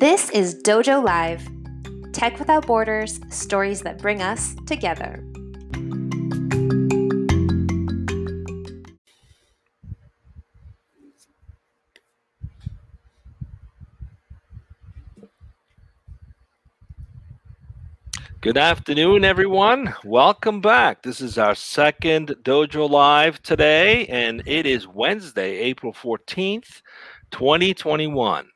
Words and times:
This 0.00 0.30
is 0.30 0.54
Dojo 0.54 1.04
Live 1.04 1.46
Tech 2.14 2.38
Without 2.38 2.66
Borders, 2.66 3.20
stories 3.28 3.82
that 3.82 3.98
bring 3.98 4.22
us 4.22 4.56
together. 4.66 5.22
Good 18.40 18.56
afternoon, 18.56 19.26
everyone. 19.26 19.94
Welcome 20.02 20.62
back. 20.62 21.02
This 21.02 21.20
is 21.20 21.36
our 21.36 21.54
second 21.54 22.36
Dojo 22.42 22.88
Live 22.88 23.42
today, 23.42 24.06
and 24.06 24.42
it 24.46 24.64
is 24.64 24.88
Wednesday, 24.88 25.58
April 25.58 25.92
14th, 25.92 26.80
2021. 27.32 28.48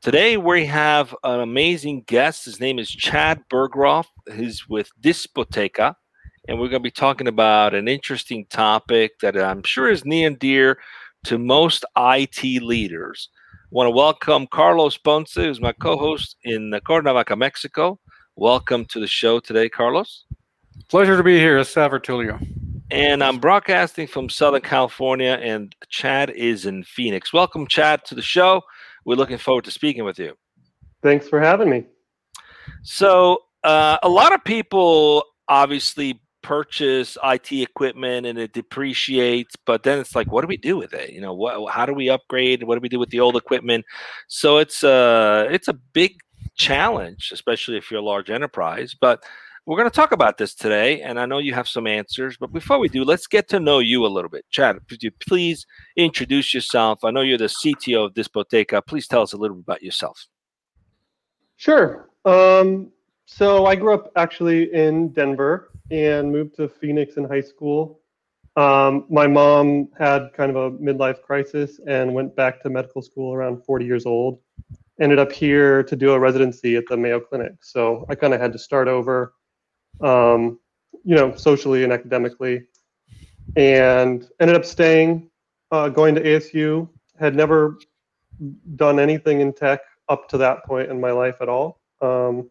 Today 0.00 0.36
we 0.36 0.64
have 0.66 1.12
an 1.24 1.40
amazing 1.40 2.02
guest. 2.06 2.44
His 2.44 2.60
name 2.60 2.78
is 2.78 2.88
Chad 2.88 3.42
Burgroff. 3.50 4.06
He's 4.32 4.68
with 4.68 4.88
Dispoteca, 5.00 5.96
and 6.46 6.56
we're 6.56 6.68
going 6.68 6.80
to 6.80 6.86
be 6.86 6.90
talking 6.92 7.26
about 7.26 7.74
an 7.74 7.88
interesting 7.88 8.46
topic 8.46 9.18
that 9.22 9.36
I'm 9.36 9.64
sure 9.64 9.90
is 9.90 10.04
near 10.04 10.28
and 10.28 10.38
dear 10.38 10.78
to 11.24 11.36
most 11.36 11.84
IT 11.96 12.62
leaders. 12.62 13.28
I 13.52 13.66
want 13.72 13.88
to 13.88 13.90
welcome 13.90 14.46
Carlos 14.46 14.96
Ponce, 14.96 15.34
who's 15.34 15.60
my 15.60 15.72
co-host 15.72 16.36
in 16.44 16.78
Cuernavaca, 16.86 17.34
Mexico. 17.34 17.98
Welcome 18.36 18.84
to 18.90 19.00
the 19.00 19.08
show 19.08 19.40
today, 19.40 19.68
Carlos. 19.68 20.26
Pleasure 20.88 21.16
to 21.16 21.24
be 21.24 21.40
here, 21.40 21.62
Saver 21.64 21.98
Tulio. 21.98 22.40
And 22.92 23.22
I'm 23.24 23.40
broadcasting 23.40 24.06
from 24.06 24.28
Southern 24.28 24.62
California, 24.62 25.40
and 25.42 25.74
Chad 25.88 26.30
is 26.30 26.66
in 26.66 26.84
Phoenix. 26.84 27.32
Welcome, 27.32 27.66
Chad, 27.66 28.04
to 28.04 28.14
the 28.14 28.22
show. 28.22 28.62
We're 29.08 29.14
looking 29.14 29.38
forward 29.38 29.64
to 29.64 29.70
speaking 29.70 30.04
with 30.04 30.18
you. 30.18 30.34
Thanks 31.02 31.26
for 31.26 31.40
having 31.40 31.70
me. 31.70 31.86
So, 32.82 33.38
uh, 33.64 33.96
a 34.02 34.08
lot 34.08 34.34
of 34.34 34.44
people 34.44 35.24
obviously 35.48 36.20
purchase 36.42 37.16
IT 37.24 37.50
equipment 37.50 38.26
and 38.26 38.38
it 38.38 38.52
depreciates, 38.52 39.56
but 39.64 39.82
then 39.82 39.98
it's 39.98 40.14
like, 40.14 40.30
what 40.30 40.42
do 40.42 40.46
we 40.46 40.58
do 40.58 40.76
with 40.76 40.92
it? 40.92 41.08
You 41.08 41.22
know, 41.22 41.32
what, 41.32 41.72
how 41.72 41.86
do 41.86 41.94
we 41.94 42.10
upgrade? 42.10 42.62
What 42.62 42.74
do 42.74 42.82
we 42.82 42.90
do 42.90 42.98
with 42.98 43.08
the 43.08 43.20
old 43.20 43.34
equipment? 43.34 43.86
So 44.26 44.58
it's 44.58 44.82
a 44.82 44.90
uh, 44.90 45.48
it's 45.50 45.68
a 45.68 45.78
big 45.94 46.18
challenge, 46.54 47.30
especially 47.32 47.78
if 47.78 47.90
you're 47.90 48.00
a 48.00 48.04
large 48.04 48.28
enterprise. 48.28 48.94
But 49.00 49.24
we're 49.68 49.76
going 49.76 49.90
to 49.90 49.94
talk 49.94 50.12
about 50.12 50.38
this 50.38 50.54
today, 50.54 51.02
and 51.02 51.20
I 51.20 51.26
know 51.26 51.36
you 51.36 51.52
have 51.52 51.68
some 51.68 51.86
answers. 51.86 52.38
But 52.38 52.54
before 52.54 52.78
we 52.78 52.88
do, 52.88 53.04
let's 53.04 53.26
get 53.26 53.48
to 53.50 53.60
know 53.60 53.80
you 53.80 54.06
a 54.06 54.08
little 54.08 54.30
bit. 54.30 54.46
Chad, 54.48 54.78
could 54.88 55.02
you 55.02 55.10
please 55.20 55.66
introduce 55.94 56.54
yourself? 56.54 57.04
I 57.04 57.10
know 57.10 57.20
you're 57.20 57.36
the 57.36 57.52
CTO 57.62 58.06
of 58.06 58.14
Dispoteca. 58.14 58.80
Please 58.80 59.06
tell 59.06 59.20
us 59.20 59.34
a 59.34 59.36
little 59.36 59.56
bit 59.56 59.64
about 59.64 59.82
yourself. 59.82 60.26
Sure. 61.56 62.08
Um, 62.24 62.90
so 63.26 63.66
I 63.66 63.76
grew 63.76 63.92
up 63.92 64.10
actually 64.16 64.72
in 64.72 65.10
Denver 65.10 65.70
and 65.90 66.32
moved 66.32 66.56
to 66.56 66.66
Phoenix 66.66 67.18
in 67.18 67.24
high 67.24 67.42
school. 67.42 68.00
Um, 68.56 69.04
my 69.10 69.26
mom 69.26 69.90
had 69.98 70.32
kind 70.32 70.50
of 70.50 70.56
a 70.56 70.70
midlife 70.78 71.20
crisis 71.20 71.78
and 71.86 72.14
went 72.14 72.34
back 72.34 72.62
to 72.62 72.70
medical 72.70 73.02
school 73.02 73.34
around 73.34 73.62
40 73.66 73.84
years 73.84 74.06
old 74.06 74.40
ended 75.00 75.18
up 75.18 75.30
here 75.30 75.82
to 75.82 75.94
do 75.94 76.12
a 76.12 76.18
residency 76.18 76.76
at 76.76 76.84
the 76.88 76.96
Mayo 76.96 77.20
Clinic. 77.20 77.52
So 77.60 78.04
I 78.08 78.14
kind 78.14 78.34
of 78.34 78.40
had 78.40 78.52
to 78.52 78.58
start 78.58 78.88
over, 78.88 79.34
um, 80.00 80.58
you 81.04 81.14
know, 81.14 81.34
socially 81.36 81.84
and 81.84 81.92
academically, 81.92 82.64
and 83.56 84.28
ended 84.40 84.56
up 84.56 84.64
staying, 84.64 85.30
uh, 85.70 85.88
going 85.88 86.14
to 86.14 86.22
ASU. 86.22 86.88
Had 87.18 87.34
never 87.34 87.78
done 88.76 89.00
anything 89.00 89.40
in 89.40 89.52
tech 89.52 89.80
up 90.08 90.28
to 90.28 90.38
that 90.38 90.64
point 90.64 90.90
in 90.90 91.00
my 91.00 91.10
life 91.10 91.36
at 91.40 91.48
all. 91.48 91.80
Um, 92.00 92.50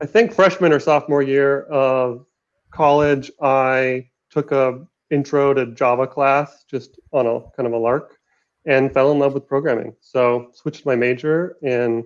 I 0.00 0.06
think 0.06 0.32
freshman 0.32 0.72
or 0.72 0.80
sophomore 0.80 1.22
year 1.22 1.62
of 1.64 2.26
college, 2.70 3.30
I 3.40 4.08
took 4.30 4.52
a 4.52 4.84
intro 5.10 5.52
to 5.54 5.66
Java 5.66 6.06
class 6.06 6.64
just 6.70 6.98
on 7.12 7.26
a 7.26 7.40
kind 7.56 7.66
of 7.66 7.72
a 7.72 7.78
lark 7.78 8.18
and 8.66 8.92
fell 8.92 9.12
in 9.12 9.18
love 9.18 9.34
with 9.34 9.46
programming. 9.46 9.94
So 10.00 10.50
switched 10.54 10.86
my 10.86 10.96
major 10.96 11.56
and 11.62 12.04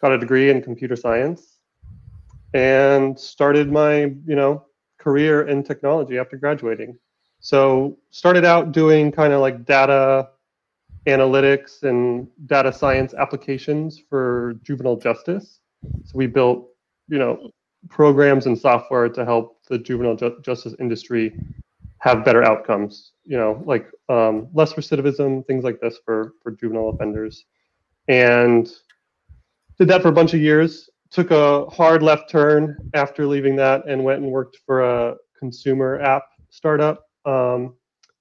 got 0.00 0.12
a 0.12 0.18
degree 0.18 0.50
in 0.50 0.62
computer 0.62 0.96
science 0.96 1.53
and 2.54 3.18
started 3.18 3.70
my, 3.70 4.04
you 4.26 4.34
know, 4.34 4.64
career 4.98 5.48
in 5.48 5.62
technology 5.62 6.18
after 6.18 6.36
graduating. 6.36 6.96
So 7.40 7.98
started 8.10 8.44
out 8.44 8.72
doing 8.72 9.12
kind 9.12 9.32
of 9.32 9.40
like 9.40 9.66
data 9.66 10.30
analytics 11.06 11.82
and 11.82 12.26
data 12.46 12.72
science 12.72 13.12
applications 13.12 14.00
for 14.08 14.54
juvenile 14.62 14.96
justice. 14.96 15.60
So 16.04 16.12
we 16.14 16.26
built, 16.26 16.70
you 17.08 17.18
know, 17.18 17.50
programs 17.90 18.46
and 18.46 18.58
software 18.58 19.10
to 19.10 19.24
help 19.26 19.58
the 19.68 19.78
juvenile 19.78 20.16
ju- 20.16 20.38
justice 20.40 20.74
industry 20.78 21.38
have 21.98 22.24
better 22.24 22.42
outcomes 22.42 23.12
you 23.24 23.36
know, 23.36 23.62
like 23.66 23.90
um, 24.08 24.48
less 24.52 24.74
recidivism, 24.74 25.46
things 25.46 25.64
like 25.64 25.80
this 25.80 25.98
for 26.04 26.34
for 26.42 26.52
juvenile 26.52 26.90
offenders, 26.90 27.46
and 28.08 28.70
did 29.78 29.88
that 29.88 30.02
for 30.02 30.08
a 30.08 30.12
bunch 30.12 30.34
of 30.34 30.40
years. 30.40 30.90
Took 31.14 31.30
a 31.30 31.66
hard 31.66 32.02
left 32.02 32.28
turn 32.28 32.76
after 32.92 33.24
leaving 33.24 33.54
that 33.54 33.86
and 33.86 34.02
went 34.02 34.20
and 34.20 34.32
worked 34.32 34.58
for 34.66 34.82
a 34.82 35.14
consumer 35.38 36.00
app 36.00 36.24
startup. 36.50 37.04
Um, 37.24 37.76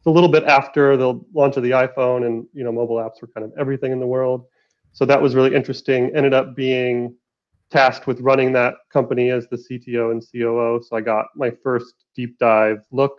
a 0.05 0.11
little 0.11 0.29
bit 0.29 0.43
after 0.43 0.95
the 0.95 1.19
launch 1.33 1.57
of 1.57 1.63
the 1.63 1.71
iPhone 1.71 2.27
and 2.27 2.45
you 2.53 2.63
know 2.63 2.71
mobile 2.71 2.97
apps 2.97 3.19
were 3.19 3.29
kind 3.29 3.45
of 3.45 3.51
everything 3.57 3.91
in 3.91 3.99
the 3.99 4.05
world. 4.05 4.45
So 4.91 5.05
that 5.05 5.19
was 5.19 5.33
really 5.33 5.55
interesting. 5.55 6.15
Ended 6.15 6.35
up 6.35 6.55
being 6.55 7.15
tasked 7.71 8.05
with 8.05 8.21
running 8.21 8.53
that 8.53 8.75
company 8.91 9.31
as 9.31 9.47
the 9.47 9.57
CTO 9.57 10.11
and 10.11 10.23
COO. 10.31 10.79
So 10.87 10.95
I 10.95 11.01
got 11.01 11.25
my 11.35 11.51
first 11.63 11.95
deep 12.15 12.37
dive 12.37 12.85
look 12.91 13.17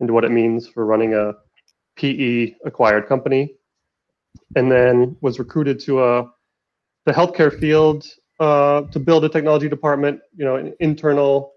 into 0.00 0.14
what 0.14 0.24
it 0.24 0.30
means 0.30 0.66
for 0.66 0.86
running 0.86 1.12
a 1.12 1.34
PE 1.96 2.54
acquired 2.64 3.06
company, 3.06 3.54
and 4.56 4.72
then 4.72 5.14
was 5.20 5.38
recruited 5.38 5.78
to 5.80 6.02
a 6.02 6.30
the 7.04 7.12
healthcare 7.12 7.60
field 7.60 8.06
uh, 8.40 8.82
to 8.82 8.98
build 8.98 9.24
a 9.24 9.28
technology 9.28 9.68
department, 9.68 10.20
you 10.34 10.44
know, 10.44 10.56
an 10.56 10.74
internal 10.80 11.52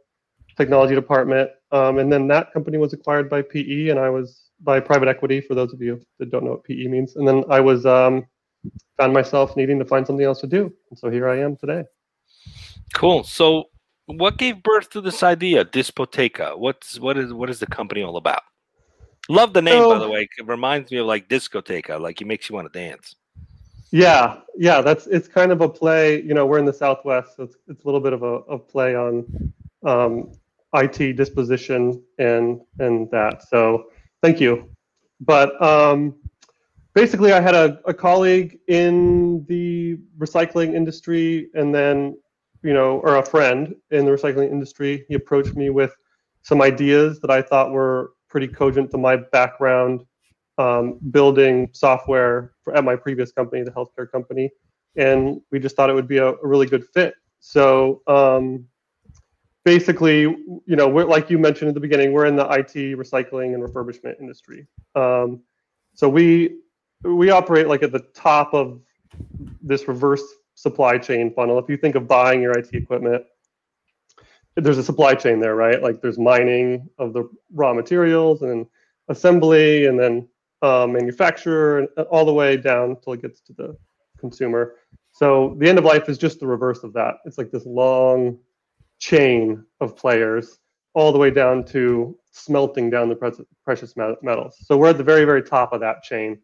technology 0.58 0.94
department, 0.94 1.50
um, 1.72 1.98
and 1.98 2.12
then 2.12 2.28
that 2.28 2.54
company 2.54 2.78
was 2.78 2.94
acquired 2.94 3.30
by 3.30 3.42
PE, 3.42 3.90
and 3.90 4.00
I 4.00 4.10
was 4.10 4.50
by 4.62 4.80
private 4.80 5.08
equity. 5.08 5.42
For 5.42 5.56
those 5.56 5.74
of 5.74 5.82
you 5.82 6.06
that 6.20 6.30
don't 6.30 6.44
know 6.44 6.52
what 6.52 6.64
PE 6.66 6.88
means, 6.88 7.16
and 7.16 7.28
then 7.28 7.44
I 7.50 7.60
was 7.62 7.86
um, 7.86 8.28
found 8.98 9.14
myself 9.14 9.56
needing 9.56 9.80
to 9.80 9.86
find 9.86 10.06
something 10.06 10.26
else 10.26 10.42
to 10.42 10.48
do, 10.48 10.72
and 10.90 11.00
so 11.00 11.10
here 11.10 11.28
I 11.28 11.40
am 11.40 11.56
today. 11.56 11.86
Cool. 12.94 13.24
So 13.24 13.70
what 14.06 14.38
gave 14.38 14.62
birth 14.62 14.90
to 14.92 15.02
this 15.02 15.24
idea, 15.24 15.64
Dispoteca? 15.64 16.54
What's 16.58 17.00
what 17.00 17.18
is 17.18 17.34
what 17.34 17.50
is 17.50 17.60
the 17.60 17.68
company 17.68 18.04
all 18.04 18.18
about? 18.18 18.44
Love 19.30 19.54
the 19.54 19.62
name, 19.62 19.84
so, 19.84 19.90
by 19.90 20.00
the 20.00 20.10
way. 20.10 20.28
It 20.38 20.48
reminds 20.48 20.92
me 20.92 20.98
of 20.98 21.06
like 21.06 21.30
discoteca, 21.30 21.98
like 22.00 22.20
it 22.20 22.28
makes 22.28 22.50
you 22.50 22.56
want 22.56 22.72
to 22.72 22.78
dance. 22.78 23.16
Yeah, 23.94 24.40
yeah, 24.58 24.81
that's 24.81 25.06
it's 25.06 25.28
kind 25.28 25.52
of 25.52 25.62
a 25.62 25.70
play. 25.70 26.20
You 26.24 26.34
know, 26.34 26.48
we're 26.48 26.58
in 26.58 26.66
the 26.66 26.74
Southwest, 26.74 27.36
so 27.38 27.44
it's 27.44 27.56
it's 27.68 27.84
a 27.84 27.86
little 27.88 28.00
bit 28.00 28.12
of 28.12 28.24
a, 28.24 28.58
play 28.58 28.96
on 28.96 29.54
um, 29.86 30.31
IT 30.74 31.16
disposition 31.16 32.02
and 32.18 32.59
and 32.80 33.09
that. 33.12 33.48
So 33.48 33.92
thank 34.24 34.42
you. 34.42 34.68
But 35.22 35.62
um, 35.62 36.16
basically, 36.96 37.34
I 37.34 37.40
had 37.40 37.54
a, 37.54 37.80
a 37.86 37.94
colleague 37.94 38.58
in 38.68 39.46
the 39.46 40.00
recycling 40.18 40.74
industry, 40.74 41.52
and 41.54 41.74
then 41.74 42.18
you 42.64 42.74
know, 42.74 42.98
or 43.02 43.18
a 43.18 43.24
friend 43.24 43.75
in 43.92 44.06
the 44.06 44.12
recycling 44.12 44.50
industry. 44.50 45.06
He 45.08 45.14
approached 45.14 45.56
me 45.56 45.70
with 45.70 45.94
some 46.42 46.64
ideas 46.64 47.20
that 47.20 47.30
I 47.30 47.44
thought 47.44 47.72
were 47.72 48.14
pretty 48.28 48.48
cogent 48.48 48.90
to 48.90 48.98
my 48.98 49.18
background 49.18 50.04
um, 50.58 51.00
building 51.12 51.69
software 51.74 52.54
for, 52.63 52.75
at 52.75 52.83
my 52.83 52.95
previous 52.95 53.31
company, 53.31 53.63
the 53.63 53.72
healthcare 53.72 54.10
company. 54.10 54.51
And 54.95 55.42
we 55.51 55.60
just 55.60 55.75
thought 55.75 55.89
it 55.89 55.94
would 55.94 56.07
be 56.07 56.18
a, 56.18 56.30
a 56.30 56.48
really 56.48 56.68
good 56.68 56.86
fit. 56.94 57.16
So 57.39 58.01
um, 58.07 58.66
basically, 59.66 60.22
you 60.22 60.75
know, 60.75 60.88
we're 60.88 61.06
like 61.06 61.30
you 61.30 61.38
mentioned 61.38 61.69
at 61.69 61.74
the 61.74 61.80
beginning, 61.80 62.12
we're 62.12 62.25
in 62.25 62.36
the 62.36 62.45
IT 62.45 62.98
recycling 62.98 63.54
and 63.54 63.63
refurbishment 63.63 64.19
industry. 64.19 64.68
Um, 64.95 65.42
so 65.94 66.07
we 66.07 66.57
we 67.04 67.31
operate 67.31 67.68
like 67.68 67.83
at 67.83 67.92
the 67.92 68.06
top 68.13 68.54
of 68.54 68.80
this 69.62 69.88
reverse 69.88 70.24
supply 70.56 70.98
chain 70.98 71.33
funnel. 71.33 71.60
If 71.60 71.69
you 71.69 71.78
think 71.78 71.95
of 71.95 72.07
buying 72.07 72.42
your 72.42 72.57
IT 72.57 72.74
equipment, 72.74 73.24
there's 74.56 74.78
a 74.78 74.83
supply 74.83 75.16
chain 75.16 75.39
there, 75.39 75.56
right? 75.56 75.81
Like 75.81 76.01
there's 76.01 76.19
mining 76.19 76.89
of 77.00 77.13
the 77.13 77.30
raw 77.51 77.74
materials 77.74 78.44
and 78.44 78.66
assembly 79.10 79.88
and 79.88 80.00
then 80.00 80.28
uh, 80.63 80.88
manufacture 80.88 81.80
and 81.80 81.89
all 82.10 82.25
the 82.25 82.33
way 82.33 82.57
down 82.57 82.92
until 82.92 83.13
it 83.13 83.21
gets 83.21 83.42
to 83.42 83.54
the 83.54 83.77
consumer. 84.18 84.75
So 85.12 85.56
the 85.60 85.69
end 85.69 85.77
of 85.77 85.83
life 85.86 86.10
is 86.10 86.18
just 86.18 86.39
the 86.39 86.48
reverse 86.48 86.83
of 86.83 86.94
that. 86.94 87.15
It's 87.25 87.38
like 87.38 87.51
this 87.51 87.65
long 87.65 88.39
chain 88.98 89.63
of 89.81 89.95
players 89.95 90.57
all 90.95 91.12
the 91.12 91.19
way 91.19 91.30
down 91.30 91.65
to 91.65 92.18
smelting 92.31 92.89
down 92.89 93.10
the 93.10 93.45
precious 93.63 93.95
metals. 93.95 94.57
So 94.62 94.77
we're 94.77 94.89
at 94.89 94.98
the 94.98 95.04
very, 95.04 95.25
very 95.25 95.44
top 95.44 95.74
of 95.74 95.81
that 95.81 96.01
chain 96.01 96.39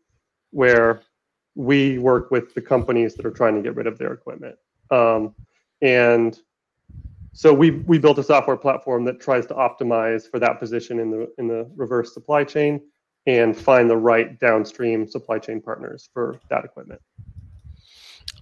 where 0.51 1.01
we 1.55 1.97
work 1.97 2.29
with 2.29 2.53
the 2.53 2.61
companies 2.61 3.15
that 3.15 3.25
are 3.25 3.31
trying 3.31 3.55
to 3.55 3.61
get 3.61 3.75
rid 3.75 3.87
of 3.87 3.97
their 3.97 4.11
equipment. 4.11 4.55
Um, 4.91 5.33
and 5.81 6.37
so 7.31 7.53
we 7.53 7.71
we 7.71 7.99
built 7.99 8.17
a 8.17 8.23
software 8.23 8.57
platform 8.57 9.05
that 9.05 9.21
tries 9.21 9.45
to 9.47 9.53
optimize 9.53 10.29
for 10.29 10.39
that 10.39 10.59
position 10.59 10.99
in 10.99 11.09
the 11.09 11.31
in 11.37 11.47
the 11.47 11.69
reverse 11.75 12.13
supply 12.13 12.43
chain 12.43 12.81
and 13.27 13.55
find 13.55 13.89
the 13.89 13.97
right 13.97 14.39
downstream 14.39 15.07
supply 15.07 15.39
chain 15.39 15.61
partners 15.61 16.09
for 16.13 16.39
that 16.49 16.65
equipment. 16.65 17.01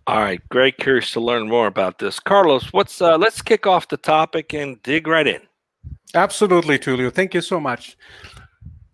All 0.07 0.21
right, 0.21 0.41
great. 0.49 0.77
Curious 0.77 1.11
to 1.11 1.19
learn 1.19 1.49
more 1.49 1.67
about 1.67 1.99
this, 1.99 2.19
Carlos. 2.19 2.71
What's 2.71 3.01
uh, 3.01 3.17
let's 3.17 3.41
kick 3.41 3.67
off 3.67 3.89
the 3.89 3.97
topic 3.97 4.53
and 4.53 4.81
dig 4.81 5.05
right 5.05 5.27
in. 5.27 5.41
Absolutely, 6.13 6.79
Tulio. 6.79 7.13
Thank 7.13 7.33
you 7.33 7.41
so 7.41 7.59
much. 7.59 7.97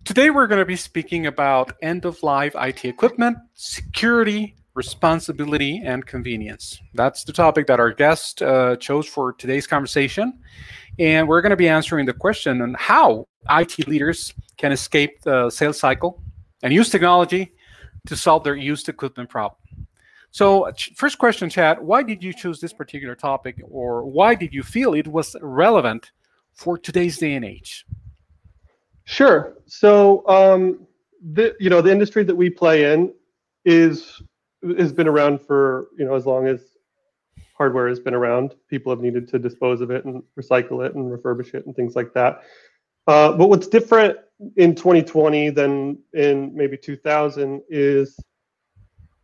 Today, 0.06 0.32
we're 0.32 0.48
going 0.48 0.60
to 0.60 0.66
be 0.66 0.76
speaking 0.76 1.28
about 1.28 1.74
end 1.82 2.06
of 2.06 2.22
life 2.24 2.56
IT 2.58 2.84
equipment, 2.84 3.38
security, 3.54 4.56
responsibility, 4.74 5.82
and 5.86 6.06
convenience. 6.06 6.80
That's 6.96 7.24
the 7.24 7.32
topic 7.32 7.68
that 7.68 7.80
our 7.80 7.92
guest 7.92 8.42
uh, 8.42 8.76
chose 8.78 9.08
for 9.08 9.34
today's 9.34 9.68
conversation. 9.68 10.40
And 11.00 11.28
we're 11.28 11.42
going 11.42 11.52
to 11.52 11.56
be 11.56 11.70
answering 11.70 12.06
the 12.06 12.14
question 12.14 12.62
on 12.62 12.76
how 12.78 13.28
IT 13.50 13.88
leaders 13.88 14.34
can 14.58 14.72
escape 14.72 15.22
the 15.22 15.50
sales 15.50 15.80
cycle 15.80 16.22
and 16.62 16.72
use 16.72 16.90
technology 16.90 17.54
to 18.08 18.16
solve 18.16 18.44
their 18.44 18.56
used 18.56 18.90
equipment 18.90 19.30
problem. 19.30 19.60
So, 20.32 20.72
first 20.96 21.20
question, 21.20 21.50
Chad, 21.50 21.80
why 21.80 22.02
did 22.02 22.24
you 22.24 22.34
choose 22.34 22.60
this 22.60 22.74
particular 22.74 23.14
topic, 23.14 23.62
or 23.70 24.04
why 24.04 24.34
did 24.34 24.52
you 24.52 24.64
feel 24.64 24.96
it 24.96 25.08
was 25.08 25.36
relevant 25.42 26.12
for 26.54 26.76
today's 26.76 27.20
day 27.20 27.36
and 27.36 27.46
age? 27.46 27.86
Sure. 29.04 29.54
So, 29.68 30.28
um, 30.28 30.88
the 31.34 31.56
you 31.60 31.70
know 31.70 31.82
the 31.82 31.92
industry 31.92 32.24
that 32.24 32.36
we 32.36 32.50
play 32.50 32.94
in 32.94 33.14
is 33.64 34.22
has 34.78 34.92
been 34.92 35.08
around 35.08 35.40
for 35.40 35.90
you 35.98 36.06
know 36.06 36.16
as 36.16 36.26
long 36.26 36.48
as 36.48 36.73
hardware 37.64 37.88
has 37.88 38.02
been 38.02 38.14
around. 38.14 38.56
People 38.70 38.92
have 38.92 39.00
needed 39.00 39.26
to 39.30 39.40
dispose 39.40 39.80
of 39.80 39.90
it 39.90 40.04
and 40.04 40.22
recycle 40.38 40.86
it 40.86 40.96
and 40.96 41.06
refurbish 41.10 41.54
it 41.54 41.66
and 41.66 41.74
things 41.74 41.96
like 41.96 42.14
that. 42.14 42.44
Uh, 43.08 43.32
but 43.32 43.48
what's 43.48 43.68
different 43.68 44.18
in 44.58 44.76
2020 44.76 45.50
than 45.52 45.98
in 46.14 46.54
maybe 46.54 46.76
2000 46.76 47.62
is 47.70 48.20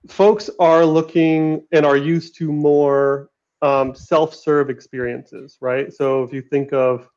folks 0.07 0.50
are 0.57 0.86
looking 0.86 1.68
and 1.74 1.86
are 1.86 1.97
used 1.97 2.33
to 2.38 2.50
more 2.50 3.30
um, 3.62 3.94
self-serve 3.94 4.69
experiences, 4.69 5.57
right? 5.59 5.91
So 5.91 6.24
if 6.24 6.31
you 6.31 6.41
think 6.41 6.71
of 6.71 7.09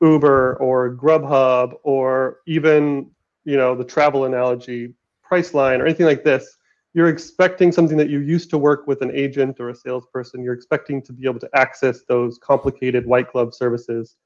Uber 0.00 0.58
or 0.58 0.94
Grubhub 0.94 1.74
or 1.82 2.38
even 2.46 3.10
you 3.44 3.56
know 3.56 3.74
the 3.74 3.84
travel 3.84 4.26
analogy, 4.26 4.94
Priceline 5.28 5.80
or 5.80 5.86
anything 5.86 6.06
like 6.06 6.22
this, 6.22 6.56
you're 6.92 7.08
expecting 7.08 7.70
something 7.70 7.96
that 7.96 8.10
you 8.10 8.20
used 8.20 8.50
to 8.50 8.58
work 8.58 8.86
with 8.86 9.00
an 9.02 9.10
agent 9.12 9.60
or 9.60 9.70
a 9.70 9.74
salesperson. 9.74 10.42
You're 10.42 10.54
expecting 10.54 11.00
to 11.02 11.12
be 11.12 11.26
able 11.26 11.40
to 11.40 11.50
access 11.54 12.02
those 12.08 12.38
complicated 12.38 13.06
white 13.06 13.30
glove 13.32 13.54
services 13.54 14.16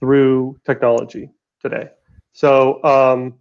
through 0.00 0.58
technology 0.66 1.30
today. 1.60 1.90
So 2.32 2.82
um, 2.82 3.34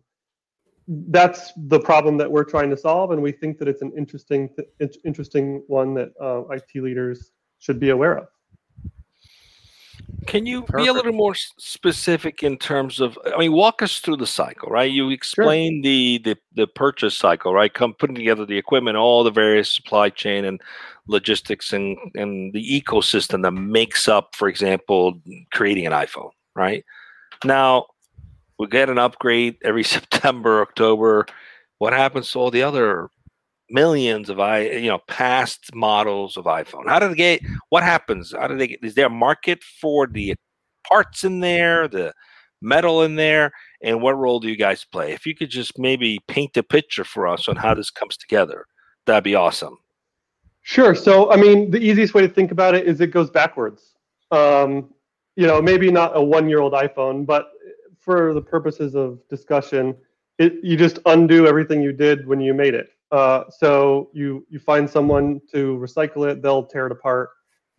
that's 0.87 1.53
the 1.55 1.79
problem 1.79 2.17
that 2.17 2.31
we're 2.31 2.43
trying 2.43 2.69
to 2.69 2.77
solve, 2.77 3.11
and 3.11 3.21
we 3.21 3.31
think 3.31 3.57
that 3.59 3.67
it's 3.67 3.81
an 3.81 3.91
interesting, 3.97 4.49
th- 4.79 4.97
interesting 5.03 5.63
one 5.67 5.93
that 5.95 6.09
uh, 6.21 6.43
IT 6.49 6.81
leaders 6.81 7.31
should 7.59 7.79
be 7.79 7.89
aware 7.89 8.17
of. 8.17 8.27
Can 10.27 10.45
you 10.45 10.61
Perfect. 10.61 10.77
be 10.77 10.87
a 10.87 10.93
little 10.93 11.13
more 11.13 11.35
specific 11.35 12.43
in 12.43 12.57
terms 12.57 12.99
of? 12.99 13.17
I 13.25 13.37
mean, 13.37 13.53
walk 13.53 13.81
us 13.81 13.99
through 13.99 14.17
the 14.17 14.27
cycle, 14.27 14.69
right? 14.69 14.91
You 14.91 15.09
explain 15.09 15.77
sure. 15.77 15.81
the, 15.83 16.17
the 16.23 16.37
the 16.55 16.67
purchase 16.67 17.17
cycle, 17.17 17.53
right? 17.53 17.73
Come 17.73 17.93
putting 17.93 18.15
together 18.15 18.45
the 18.45 18.57
equipment, 18.57 18.97
all 18.97 19.23
the 19.23 19.31
various 19.31 19.69
supply 19.69 20.09
chain 20.09 20.45
and 20.45 20.61
logistics, 21.07 21.73
and 21.73 21.97
and 22.15 22.53
the 22.53 22.81
ecosystem 22.81 23.41
that 23.43 23.51
makes 23.51 24.07
up, 24.07 24.35
for 24.35 24.47
example, 24.47 25.19
creating 25.51 25.87
an 25.87 25.93
iPhone, 25.93 26.31
right? 26.55 26.85
Now, 27.43 27.87
we 28.59 28.67
get 28.67 28.89
an 28.89 28.99
upgrade 28.99 29.57
every 29.63 29.83
September, 29.95 30.61
October. 30.61 31.25
What 31.79 31.93
happens 31.93 32.31
to 32.31 32.39
all 32.39 32.51
the 32.51 32.63
other 32.63 33.09
millions 33.71 34.29
of 34.29 34.39
i 34.39 34.61
you 34.61 34.89
know 34.89 34.99
past 35.07 35.73
models 35.73 36.37
of 36.37 36.45
iphone. 36.45 36.87
How 36.87 36.99
do 36.99 37.09
they 37.09 37.15
get 37.15 37.41
what 37.69 37.83
happens? 37.83 38.33
How 38.37 38.47
do 38.47 38.57
they 38.57 38.67
get 38.67 38.83
is 38.83 38.95
there 38.95 39.07
a 39.07 39.09
market 39.09 39.63
for 39.63 40.07
the 40.07 40.35
parts 40.87 41.23
in 41.23 41.39
there 41.39 41.87
the 41.87 42.13
metal 42.61 43.01
in 43.03 43.15
there? 43.15 43.51
And 43.81 44.01
what 44.01 44.17
role 44.17 44.39
do 44.39 44.47
you 44.47 44.55
guys 44.55 44.85
play? 44.85 45.13
If 45.13 45.25
you 45.25 45.33
could 45.33 45.49
just 45.49 45.79
maybe 45.79 46.19
paint 46.27 46.55
a 46.57 46.63
picture 46.63 47.03
for 47.03 47.27
us 47.27 47.47
on 47.47 47.55
how 47.55 47.73
this 47.73 47.89
comes 47.89 48.17
together 48.17 48.65
that'd 49.05 49.23
be 49.23 49.35
awesome. 49.35 49.77
Sure. 50.61 50.93
So 50.95 51.31
i 51.31 51.35
mean 51.35 51.71
the 51.71 51.79
easiest 51.81 52.13
way 52.13 52.21
to 52.21 52.33
think 52.33 52.51
about 52.51 52.75
it 52.75 52.87
is 52.87 53.01
it 53.01 53.07
goes 53.07 53.29
backwards. 53.29 53.93
Um, 54.31 54.93
you 55.35 55.47
know 55.47 55.61
maybe 55.61 55.91
not 55.91 56.15
a 56.15 56.21
one 56.21 56.49
year 56.49 56.59
old 56.59 56.73
iphone 56.73 57.25
but 57.25 57.51
for 57.99 58.33
the 58.33 58.41
purposes 58.41 58.95
of 58.95 59.19
discussion 59.29 59.95
it, 60.37 60.55
you 60.63 60.75
just 60.75 60.99
undo 61.05 61.47
everything 61.47 61.81
you 61.81 61.91
did 61.91 62.27
when 62.27 62.39
you 62.39 62.53
made 62.53 62.73
it 62.73 62.91
uh, 63.11 63.43
so 63.49 64.09
you 64.13 64.45
you 64.49 64.59
find 64.59 64.89
someone 64.89 65.41
to 65.51 65.77
recycle 65.77 66.29
it, 66.29 66.41
they'll 66.41 66.65
tear 66.65 66.85
it 66.85 66.91
apart, 66.91 67.29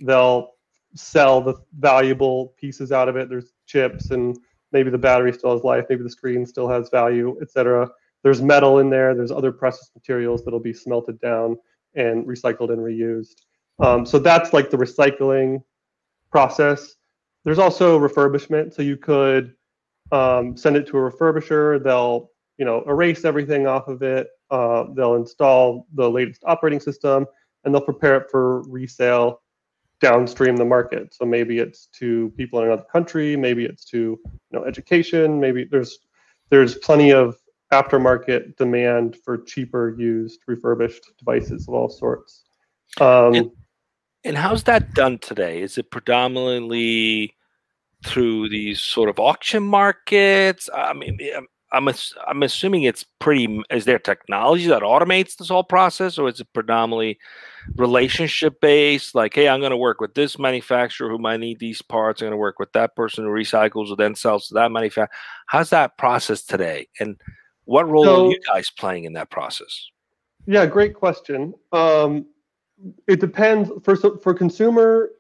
they'll 0.01 0.51
sell 0.95 1.41
the 1.41 1.55
valuable 1.79 2.55
pieces 2.59 2.93
out 2.93 3.09
of 3.09 3.17
it. 3.17 3.29
There's 3.31 3.53
chips 3.67 4.11
and 4.11 4.37
maybe 4.73 4.91
the 4.91 4.99
battery 4.99 5.33
still 5.33 5.53
has 5.53 5.65
life, 5.65 5.87
maybe 5.89 6.03
the 6.03 6.11
screen 6.11 6.45
still 6.45 6.69
has 6.69 6.91
value, 6.91 7.39
etc. 7.41 7.89
There's 8.23 8.43
metal 8.43 8.79
in 8.79 8.91
there. 8.91 9.15
There's 9.15 9.33
other 9.33 9.53
precious 9.53 9.91
materials 9.95 10.45
that'll 10.45 10.61
be 10.61 10.75
smelted 10.75 11.21
down 11.21 11.57
and 11.95 12.27
recycled 12.27 12.71
and 12.71 12.79
reused. 12.79 13.43
Um, 13.81 14.07
so 14.07 14.19
that's 14.19 14.53
like 14.53 14.71
the 14.71 14.77
recycling 14.77 15.63
process. 16.31 16.95
There's 17.45 17.59
also 17.59 17.99
refurbishment. 17.99 18.75
So 18.75 18.83
you 18.83 18.97
could 18.97 19.55
um, 20.13 20.57
send 20.57 20.77
it 20.77 20.87
to 20.89 20.99
a 20.99 21.11
refurbisher. 21.11 21.83
They'll 21.83 22.31
you 22.59 22.67
know 22.67 22.85
erase 22.87 23.25
everything 23.25 23.67
off 23.67 23.89
of 23.89 24.03
it 24.03 24.29
uh, 24.53 24.85
they'll 24.95 25.15
install 25.15 25.87
the 25.95 26.09
latest 26.09 26.45
operating 26.47 26.79
system 26.79 27.27
and 27.65 27.75
they'll 27.75 27.81
prepare 27.81 28.17
it 28.19 28.31
for 28.31 28.63
resale 28.69 29.41
downstream 30.01 30.57
the 30.57 30.65
market. 30.65 31.15
So 31.15 31.25
maybe 31.25 31.59
it's 31.59 31.87
to 31.99 32.33
people 32.37 32.61
in 32.61 32.67
another 32.67 32.85
country, 32.93 33.35
maybe 33.35 33.65
it's 33.65 33.85
to 33.87 33.97
you 33.97 34.21
know 34.53 34.65
education, 34.65 35.41
maybe 35.41 35.65
there's 35.65 35.99
there's 36.51 36.75
plenty 36.77 37.13
of 37.13 37.37
aftermarket 37.73 38.57
demand 38.57 39.17
for 39.25 39.39
cheaper 39.39 39.97
used 39.99 40.41
refurbished 40.47 41.05
devices 41.19 41.67
of 41.67 41.75
all 41.75 41.89
sorts. 41.89 42.43
Um, 43.01 43.35
and, 43.35 43.51
and 44.25 44.37
how's 44.37 44.65
that 44.65 44.93
done 44.93 45.19
today? 45.19 45.63
Is 45.63 45.79
it 45.79 45.91
predominantly 45.91 47.35
through 48.05 48.51
these 48.51 48.81
sort 48.81 49.09
of 49.09 49.19
auction 49.19 49.63
markets? 49.63 50.69
I 50.75 50.93
mean, 50.93 51.19
I'm 51.73 51.89
I'm 52.27 52.43
assuming 52.43 52.83
it's 52.83 53.05
pretty. 53.19 53.63
Is 53.71 53.85
there 53.85 53.99
technology 53.99 54.67
that 54.69 54.83
automates 54.83 55.37
this 55.37 55.49
whole 55.49 55.65
process, 55.65 56.19
or 56.19 56.29
is 56.29 56.41
it 56.41 56.53
predominantly 56.53 57.19
relationship 57.77 58.61
based? 58.61 59.15
Like, 59.15 59.35
hey, 59.35 59.49
I'm 59.49 59.61
going 59.61 59.71
to 59.71 59.77
work 59.77 60.01
with 60.01 60.15
this 60.15 60.39
manufacturer 60.39 61.09
who 61.09 61.19
might 61.19 61.41
need 61.41 61.59
these 61.59 61.81
parts. 61.81 62.21
I'm 62.21 62.27
going 62.27 62.33
to 62.33 62.37
work 62.37 62.59
with 62.59 62.73
that 62.73 62.95
person 62.95 63.25
who 63.25 63.31
recycles 63.31 63.91
or 63.91 63.97
then 63.97 64.15
sells 64.15 64.49
to 64.49 64.55
that 64.55 64.71
manufacturer. 64.71 65.17
How's 65.47 65.71
that 65.71 65.97
process 65.97 66.43
today, 66.45 66.89
and 67.01 67.19
what 67.65 67.89
role 67.89 68.05
so, 68.05 68.27
are 68.27 68.31
you 68.31 68.41
guys 68.47 68.71
playing 68.71 69.05
in 69.05 69.15
that 69.15 69.31
process? 69.31 69.89
Yeah, 70.47 70.67
great 70.67 70.95
question. 70.95 71.55
Um, 71.73 72.27
it 73.07 73.21
depends. 73.21 73.71
For 73.83 73.97
for 73.97 74.35
consumer, 74.35 75.11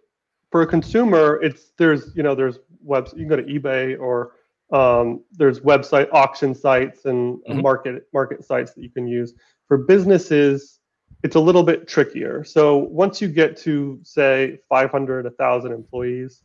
for 0.50 0.62
a 0.62 0.66
consumer, 0.66 1.40
it's 1.42 1.72
there's 1.78 2.14
you 2.14 2.22
know 2.22 2.34
there's 2.34 2.58
webs. 2.82 3.12
You 3.12 3.20
can 3.20 3.28
go 3.28 3.36
to 3.36 3.44
eBay 3.44 3.98
or 3.98 4.32
um, 4.72 5.22
there's 5.32 5.60
website 5.60 6.08
auction 6.12 6.54
sites 6.54 7.04
and 7.04 7.38
mm-hmm. 7.38 7.60
market 7.60 8.08
market 8.12 8.44
sites 8.44 8.72
that 8.72 8.82
you 8.82 8.90
can 8.90 9.06
use. 9.06 9.34
For 9.68 9.76
businesses, 9.76 10.80
it's 11.22 11.36
a 11.36 11.40
little 11.40 11.62
bit 11.62 11.86
trickier. 11.86 12.42
So 12.42 12.78
once 12.78 13.20
you 13.20 13.28
get 13.28 13.56
to 13.58 14.00
say 14.02 14.58
500, 14.68 15.24
1,000 15.24 15.72
employees, 15.72 16.42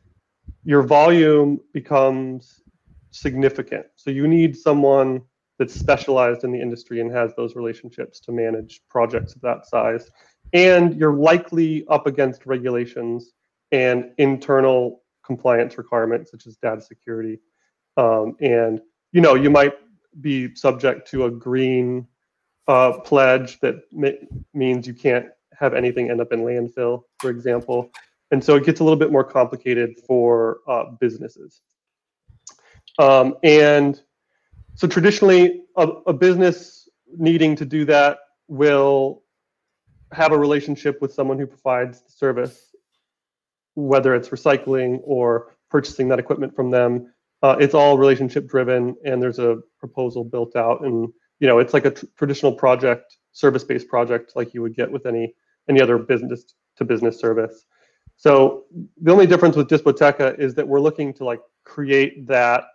your 0.64 0.84
volume 0.84 1.60
becomes 1.74 2.62
significant. 3.12 3.86
So 3.96 4.12
you 4.12 4.28
need 4.28 4.56
someone 4.56 5.22
that's 5.58 5.74
specialized 5.74 6.44
in 6.44 6.52
the 6.52 6.62
industry 6.62 7.02
and 7.02 7.12
has 7.12 7.34
those 7.36 7.56
relationships 7.56 8.20
to 8.20 8.32
manage 8.32 8.82
projects 8.90 9.34
of 9.34 9.42
that 9.42 9.66
size. 9.66 10.12
And 10.54 10.96
you're 10.96 11.14
likely 11.14 11.86
up 11.88 12.06
against 12.06 12.46
regulations 12.46 13.32
and 13.72 14.12
internal 14.18 15.02
compliance 15.26 15.78
requirements 15.78 16.32
such 16.32 16.46
as 16.46 16.58
data 16.58 16.82
security 16.82 17.40
um, 17.98 18.36
and 18.40 18.82
you 19.12 19.22
know, 19.22 19.36
you 19.36 19.50
might 19.50 19.74
be 20.22 20.54
subject 20.56 21.10
to 21.12 21.26
a 21.26 21.32
green 21.32 22.08
uh, 22.68 23.00
pledge 23.00 23.60
that 23.62 23.82
means 24.54 24.88
you 24.88 24.94
can't 24.94 25.28
have 25.58 25.74
anything 25.74 26.10
end 26.10 26.22
up 26.22 26.32
in 26.32 26.42
landfill, 26.42 27.04
for 27.20 27.30
example. 27.30 27.92
And 28.32 28.44
so 28.44 28.56
it 28.56 28.66
gets 28.66 28.80
a 28.80 28.84
little 28.84 29.00
bit 29.00 29.12
more 29.12 29.24
complicated 29.24 29.96
for 30.06 30.60
uh, 30.68 30.92
businesses. 31.00 31.62
Um, 33.00 33.36
and 33.44 34.02
so 34.76 34.88
traditionally, 34.88 35.64
a, 35.76 35.88
a, 36.08 36.14
business 36.14 36.90
needing 37.16 37.56
to 37.56 37.66
do 37.66 37.86
that 37.86 38.18
will 38.48 39.24
have 40.12 40.32
a 40.32 40.38
relationship 40.38 41.02
with 41.02 41.14
someone 41.14 41.38
who 41.38 41.46
provides 41.46 42.02
the 42.02 42.12
service, 42.12 42.76
whether 43.76 44.16
it's 44.16 44.30
recycling 44.30 45.00
or 45.04 45.56
purchasing 45.70 46.08
that 46.10 46.20
equipment 46.20 46.56
from 46.56 46.72
them. 46.72 47.14
Uh, 47.48 47.56
it's 47.62 47.74
all 47.74 47.98
relationship 47.98 48.46
driven, 48.46 48.94
and 49.06 49.24
there's 49.24 49.40
a 49.40 49.60
proposal 49.80 50.26
built 50.26 50.58
out, 50.58 50.84
and 50.84 51.08
you 51.40 51.48
know 51.48 51.60
it's 51.60 51.74
like 51.74 51.86
a 51.86 51.92
traditional 52.18 52.52
project, 52.52 53.16
service 53.32 53.64
based 53.64 53.88
project, 53.88 54.34
like 54.36 54.54
you 54.54 54.62
would 54.62 54.76
get 54.76 54.92
with 54.92 55.06
any 55.06 55.34
any 55.70 55.80
other 55.80 55.98
business 55.98 56.56
to 56.76 56.84
business 56.84 57.18
service. 57.18 57.66
So 58.18 58.66
the 59.02 59.14
only 59.14 59.28
difference 59.28 59.56
with 59.56 59.70
Dispoteca 59.70 60.36
is 60.38 60.56
that 60.56 60.68
we're 60.68 60.82
looking 60.82 61.14
to 61.14 61.24
like 61.24 61.40
create 61.64 62.28
that 62.28 62.66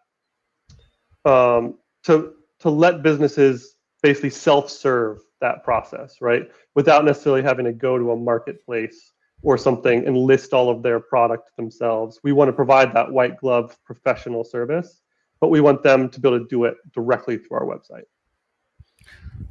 um, 1.26 1.74
to 2.04 2.32
to 2.60 2.70
let 2.70 3.02
businesses 3.02 3.76
basically 4.02 4.30
self-serve 4.30 5.18
that 5.42 5.64
process, 5.64 6.22
right? 6.22 6.50
Without 6.74 7.04
necessarily 7.04 7.42
having 7.42 7.66
to 7.66 7.74
go 7.74 7.98
to 7.98 8.12
a 8.12 8.16
marketplace 8.16 9.12
or 9.42 9.58
something 9.58 10.06
and 10.06 10.16
list 10.16 10.52
all 10.52 10.70
of 10.70 10.82
their 10.82 11.00
product 11.00 11.50
themselves. 11.56 12.20
We 12.22 12.32
want 12.32 12.48
to 12.48 12.52
provide 12.52 12.94
that 12.94 13.10
white 13.10 13.38
glove 13.38 13.76
professional 13.84 14.44
service, 14.44 15.02
but 15.40 15.48
we 15.48 15.60
want 15.60 15.82
them 15.82 16.08
to 16.08 16.20
be 16.20 16.28
able 16.28 16.38
to 16.40 16.46
do 16.48 16.64
it 16.64 16.76
directly 16.92 17.38
through 17.38 17.58
our 17.58 17.66
website. 17.66 18.04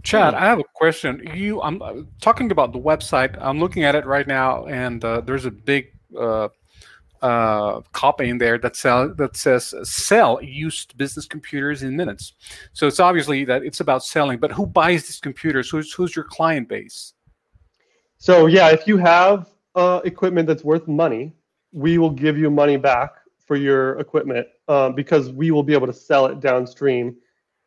Chad, 0.03 0.33
I 0.33 0.45
have 0.45 0.59
a 0.59 0.63
question. 0.73 1.21
You, 1.35 1.61
I'm 1.61 1.81
uh, 1.81 1.93
talking 2.21 2.51
about 2.51 2.71
the 2.71 2.79
website. 2.79 3.37
I'm 3.39 3.59
looking 3.59 3.83
at 3.83 3.95
it 3.95 4.05
right 4.05 4.27
now, 4.27 4.65
and 4.65 5.03
uh, 5.03 5.21
there's 5.21 5.45
a 5.45 5.51
big 5.51 5.91
uh, 6.17 6.47
uh, 7.21 7.81
copy 7.91 8.29
in 8.29 8.37
there 8.37 8.57
that 8.57 8.75
sell 8.75 9.13
that 9.15 9.35
says 9.35 9.75
sell 9.83 10.41
used 10.41 10.97
business 10.97 11.27
computers 11.27 11.83
in 11.83 11.95
minutes. 11.95 12.33
So 12.73 12.87
it's 12.87 12.99
obviously 12.99 13.45
that 13.45 13.63
it's 13.63 13.79
about 13.79 14.03
selling. 14.03 14.39
But 14.39 14.51
who 14.51 14.65
buys 14.65 15.03
these 15.03 15.19
computers? 15.19 15.69
Who's 15.69 15.93
who's 15.93 16.15
your 16.15 16.25
client 16.25 16.67
base? 16.67 17.13
So 18.17 18.47
yeah, 18.47 18.69
if 18.69 18.87
you 18.87 18.97
have 18.97 19.50
uh, 19.75 20.01
equipment 20.03 20.47
that's 20.47 20.63
worth 20.63 20.87
money, 20.87 21.33
we 21.71 21.97
will 21.97 22.09
give 22.09 22.37
you 22.37 22.49
money 22.49 22.77
back 22.77 23.11
for 23.45 23.55
your 23.55 23.99
equipment 23.99 24.47
uh, 24.67 24.89
because 24.89 25.31
we 25.31 25.51
will 25.51 25.63
be 25.63 25.73
able 25.73 25.87
to 25.87 25.93
sell 25.93 26.25
it 26.25 26.39
downstream 26.39 27.15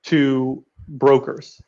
to 0.04 0.64
brokers. 0.88 1.60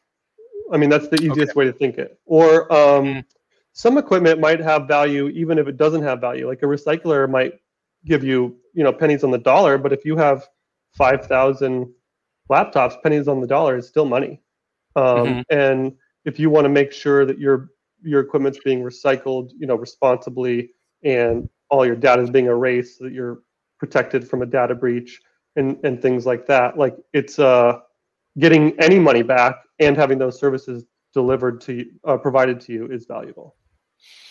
I 0.73 0.77
mean, 0.77 0.91
that's 0.91 1.09
the 1.09 1.17
easiest 1.17 1.51
okay. 1.51 1.59
way 1.59 1.65
to 1.67 1.73
think 1.73 1.99
it. 1.99 2.19
Or 2.25 2.73
um, 2.73 3.05
mm. 3.05 3.25
some 3.73 3.99
equipment 3.99 4.41
might 4.41 4.61
have 4.61 4.89
value 4.89 5.29
even 5.29 5.59
if 5.59 5.69
it 5.69 5.77
doesn't 5.77 6.03
have 6.03 6.21
value. 6.21 6.49
Like 6.49 6.63
a 6.63 6.67
recycler 6.67 7.29
might 7.31 7.55
give 8.05 8.25
you, 8.25 8.57
you 8.73 8.85
know, 8.85 8.93
pennies 8.93 9.25
on 9.25 9.31
the 9.31 9.39
dollar, 9.39 9.79
but 9.79 9.93
if 9.93 10.05
you 10.05 10.17
have 10.17 10.49
5,000 10.93 11.93
laptops, 12.51 13.03
pennies 13.03 13.29
on 13.29 13.41
the 13.41 13.47
dollar 13.47 13.77
is 13.77 13.87
still 13.87 14.05
money. 14.05 14.41
Um, 14.95 15.05
mm-hmm. 15.05 15.41
And 15.51 15.93
if 16.25 16.39
you 16.39 16.51
want 16.51 16.65
to 16.65 16.69
make 16.69 16.93
sure 16.93 17.25
that 17.27 17.39
your 17.39 17.71
your 18.07 18.21
equipment's 18.21 18.61
being 18.61 18.83
recycled, 18.83 19.51
you 19.59 19.67
know, 19.67 19.77
responsibly, 19.77 20.71
and 21.03 21.49
all 21.71 21.85
your 21.85 21.97
data 21.97 22.23
is 22.23 22.31
being 22.31 22.47
erased, 22.47 22.99
so 22.99 23.05
that 23.05 23.13
you're 23.13 23.43
protected 23.79 24.27
from 24.29 24.43
a 24.43 24.47
data 24.47 24.75
breach 24.75 25.21
and 25.57 25.79
and 25.85 26.01
things 26.01 26.25
like 26.25 26.47
that. 26.47 26.79
Like 26.79 26.97
it's 27.13 27.39
uh 27.39 27.81
getting 28.39 28.79
any 28.81 28.99
money 28.99 29.23
back 29.23 29.57
and 29.79 29.97
having 29.97 30.19
those 30.19 30.39
services 30.39 30.85
delivered 31.13 31.61
to 31.63 31.73
you, 31.73 31.87
uh, 32.05 32.17
provided 32.17 32.61
to 32.61 32.73
you 32.73 32.87
is 32.87 33.07
valuable. 33.07 33.57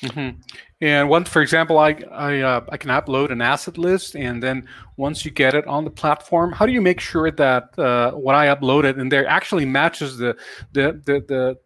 Mm-hmm. 0.03 0.39
And 0.82 1.10
once, 1.10 1.27
for 1.29 1.41
example, 1.41 1.79
I 1.79 1.91
I, 2.12 2.39
uh, 2.41 2.65
I 2.70 2.77
can 2.77 2.91
upload 2.91 3.32
an 3.32 3.41
asset 3.41 3.77
list, 3.77 4.15
and 4.15 4.41
then 4.41 4.67
once 4.98 5.25
you 5.25 5.32
get 5.32 5.55
it 5.55 5.65
on 5.67 5.84
the 5.84 5.89
platform, 5.89 6.51
how 6.51 6.65
do 6.65 6.72
you 6.72 6.82
make 6.82 7.00
sure 7.00 7.32
that 7.32 7.77
uh, 7.79 8.12
what 8.12 8.36
I 8.36 8.53
uploaded 8.53 9.00
in 9.00 9.10
there 9.10 9.27
actually 9.27 9.65
matches 9.65 10.17
the 10.17 10.38
the 10.74 11.01
the 11.05 11.25
the, 11.27 11.58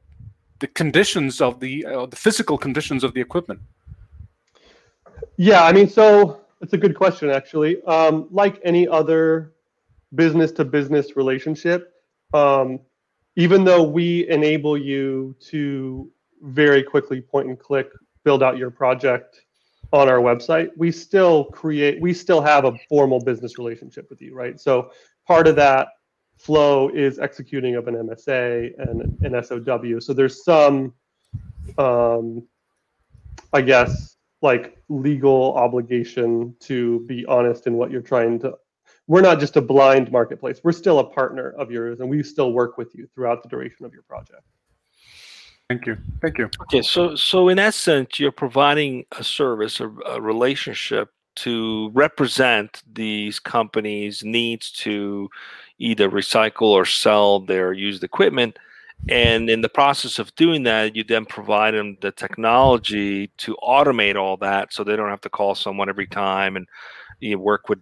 the 0.59 0.67
conditions 0.67 1.41
of 1.41 1.59
the 1.59 1.85
uh, 1.85 2.05
the 2.05 2.15
physical 2.15 2.57
conditions 2.57 3.03
of 3.03 3.13
the 3.13 3.21
equipment? 3.21 3.59
Yeah, 5.37 5.63
I 5.63 5.71
mean, 5.71 5.87
so 5.89 6.41
it's 6.61 6.73
a 6.73 6.77
good 6.77 6.95
question 6.95 7.29
actually. 7.29 7.81
Um, 7.83 8.27
like 8.31 8.59
any 8.63 8.87
other 8.87 9.53
business 10.15 10.51
to 10.53 10.65
business 10.65 11.15
relationship, 11.15 11.93
um, 12.33 12.79
even 13.35 13.63
though 13.63 13.83
we 13.83 14.27
enable 14.29 14.77
you 14.77 15.35
to 15.51 16.11
very 16.41 16.83
quickly 16.83 17.21
point 17.21 17.47
and 17.47 17.59
click 17.59 17.89
build 18.23 18.43
out 18.43 18.57
your 18.57 18.69
project 18.69 19.41
on 19.91 20.09
our 20.09 20.19
website, 20.19 20.69
we 20.77 20.91
still 20.91 21.45
create, 21.45 22.01
we 22.01 22.13
still 22.13 22.41
have 22.41 22.65
a 22.65 22.77
formal 22.87 23.19
business 23.23 23.57
relationship 23.57 24.09
with 24.09 24.21
you, 24.21 24.35
right? 24.35 24.59
So 24.59 24.91
part 25.25 25.47
of 25.47 25.55
that 25.55 25.87
flow 26.39 26.89
is 26.89 27.19
executing 27.19 27.75
of 27.75 27.87
an 27.87 27.95
MSA 27.95 28.71
and 28.79 29.17
an 29.21 29.43
SOW. 29.43 29.99
So 29.99 30.13
there's 30.13 30.43
some, 30.43 30.93
um, 31.77 32.47
I 33.53 33.61
guess, 33.61 34.15
like 34.41 34.81
legal 34.87 35.53
obligation 35.55 36.55
to 36.61 37.01
be 37.01 37.25
honest 37.25 37.67
in 37.67 37.73
what 37.73 37.91
you're 37.91 38.01
trying 38.01 38.39
to 38.39 38.55
we're 39.07 39.21
not 39.21 39.39
just 39.39 39.57
a 39.57 39.61
blind 39.61 40.11
marketplace. 40.11 40.61
We're 40.63 40.71
still 40.71 40.99
a 40.99 41.03
partner 41.03 41.49
of 41.57 41.71
yours, 41.71 41.99
and 41.99 42.07
we 42.07 42.21
still 42.21 42.53
work 42.53 42.77
with 42.77 42.93
you 42.93 43.07
throughout 43.15 43.41
the 43.41 43.49
duration 43.49 43.83
of 43.83 43.91
your 43.91 44.03
project. 44.03 44.43
Thank 45.67 45.87
you. 45.87 45.97
Thank 46.21 46.37
you. 46.37 46.47
Okay, 46.61 46.83
so 46.83 47.15
so 47.15 47.49
in 47.49 47.57
essence, 47.57 48.19
you're 48.19 48.31
providing 48.31 49.05
a 49.17 49.23
service, 49.23 49.79
a, 49.79 49.89
a 50.05 50.21
relationship 50.21 51.09
to 51.43 51.89
represent 51.93 52.81
these 52.93 53.39
companies' 53.39 54.23
needs 54.23 54.71
to 54.71 55.29
either 55.77 56.09
recycle 56.09 56.67
or 56.67 56.85
sell 56.85 57.39
their 57.39 57.73
used 57.73 58.03
equipment. 58.03 58.57
And 59.07 59.49
in 59.49 59.61
the 59.61 59.69
process 59.69 60.19
of 60.19 60.35
doing 60.35 60.63
that, 60.63 60.95
you 60.95 61.03
then 61.03 61.25
provide 61.25 61.73
them 61.73 61.97
the 62.01 62.11
technology 62.11 63.27
to 63.37 63.55
automate 63.63 64.15
all 64.15 64.35
that 64.37 64.73
so 64.73 64.83
they 64.83 64.97
don't 64.97 65.09
have 65.09 65.21
to 65.21 65.29
call 65.29 65.55
someone 65.55 65.87
every 65.87 66.07
time 66.07 66.57
and 66.57 66.67
you 67.19 67.39
work 67.39 67.69
with 67.69 67.79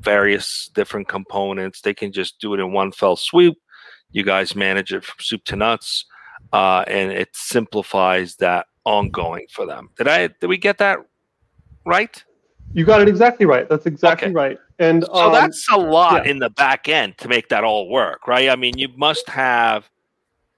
various 0.00 0.70
different 0.74 1.08
components. 1.08 1.80
They 1.80 1.94
can 1.94 2.12
just 2.12 2.38
do 2.40 2.54
it 2.54 2.60
in 2.60 2.72
one 2.72 2.92
fell 2.92 3.16
swoop. 3.16 3.56
You 4.10 4.22
guys 4.22 4.54
manage 4.54 4.92
it 4.92 5.04
from 5.04 5.16
soup 5.20 5.44
to 5.46 5.56
nuts, 5.56 6.04
uh, 6.52 6.84
and 6.86 7.10
it 7.12 7.30
simplifies 7.34 8.36
that 8.36 8.66
ongoing 8.84 9.46
for 9.50 9.66
them. 9.66 9.90
Did 9.96 10.08
I? 10.08 10.28
Did 10.28 10.46
we 10.46 10.58
get 10.58 10.78
that 10.78 11.00
right? 11.84 12.22
You 12.72 12.84
got 12.84 13.00
it 13.00 13.08
exactly 13.08 13.46
right. 13.46 13.68
That's 13.68 13.86
exactly 13.86 14.28
okay. 14.28 14.34
right. 14.34 14.58
And 14.78 15.04
so 15.04 15.14
um, 15.14 15.32
that's 15.32 15.66
a 15.70 15.76
lot 15.76 16.24
yeah. 16.24 16.30
in 16.30 16.38
the 16.38 16.50
back 16.50 16.88
end 16.88 17.16
to 17.18 17.28
make 17.28 17.48
that 17.48 17.64
all 17.64 17.88
work, 17.88 18.26
right? 18.28 18.50
I 18.50 18.56
mean, 18.56 18.76
you 18.76 18.88
must 18.96 19.28
have 19.28 19.88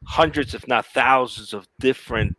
hundreds, 0.04 0.54
if 0.54 0.66
not 0.66 0.86
thousands, 0.86 1.52
of 1.52 1.68
different 1.78 2.36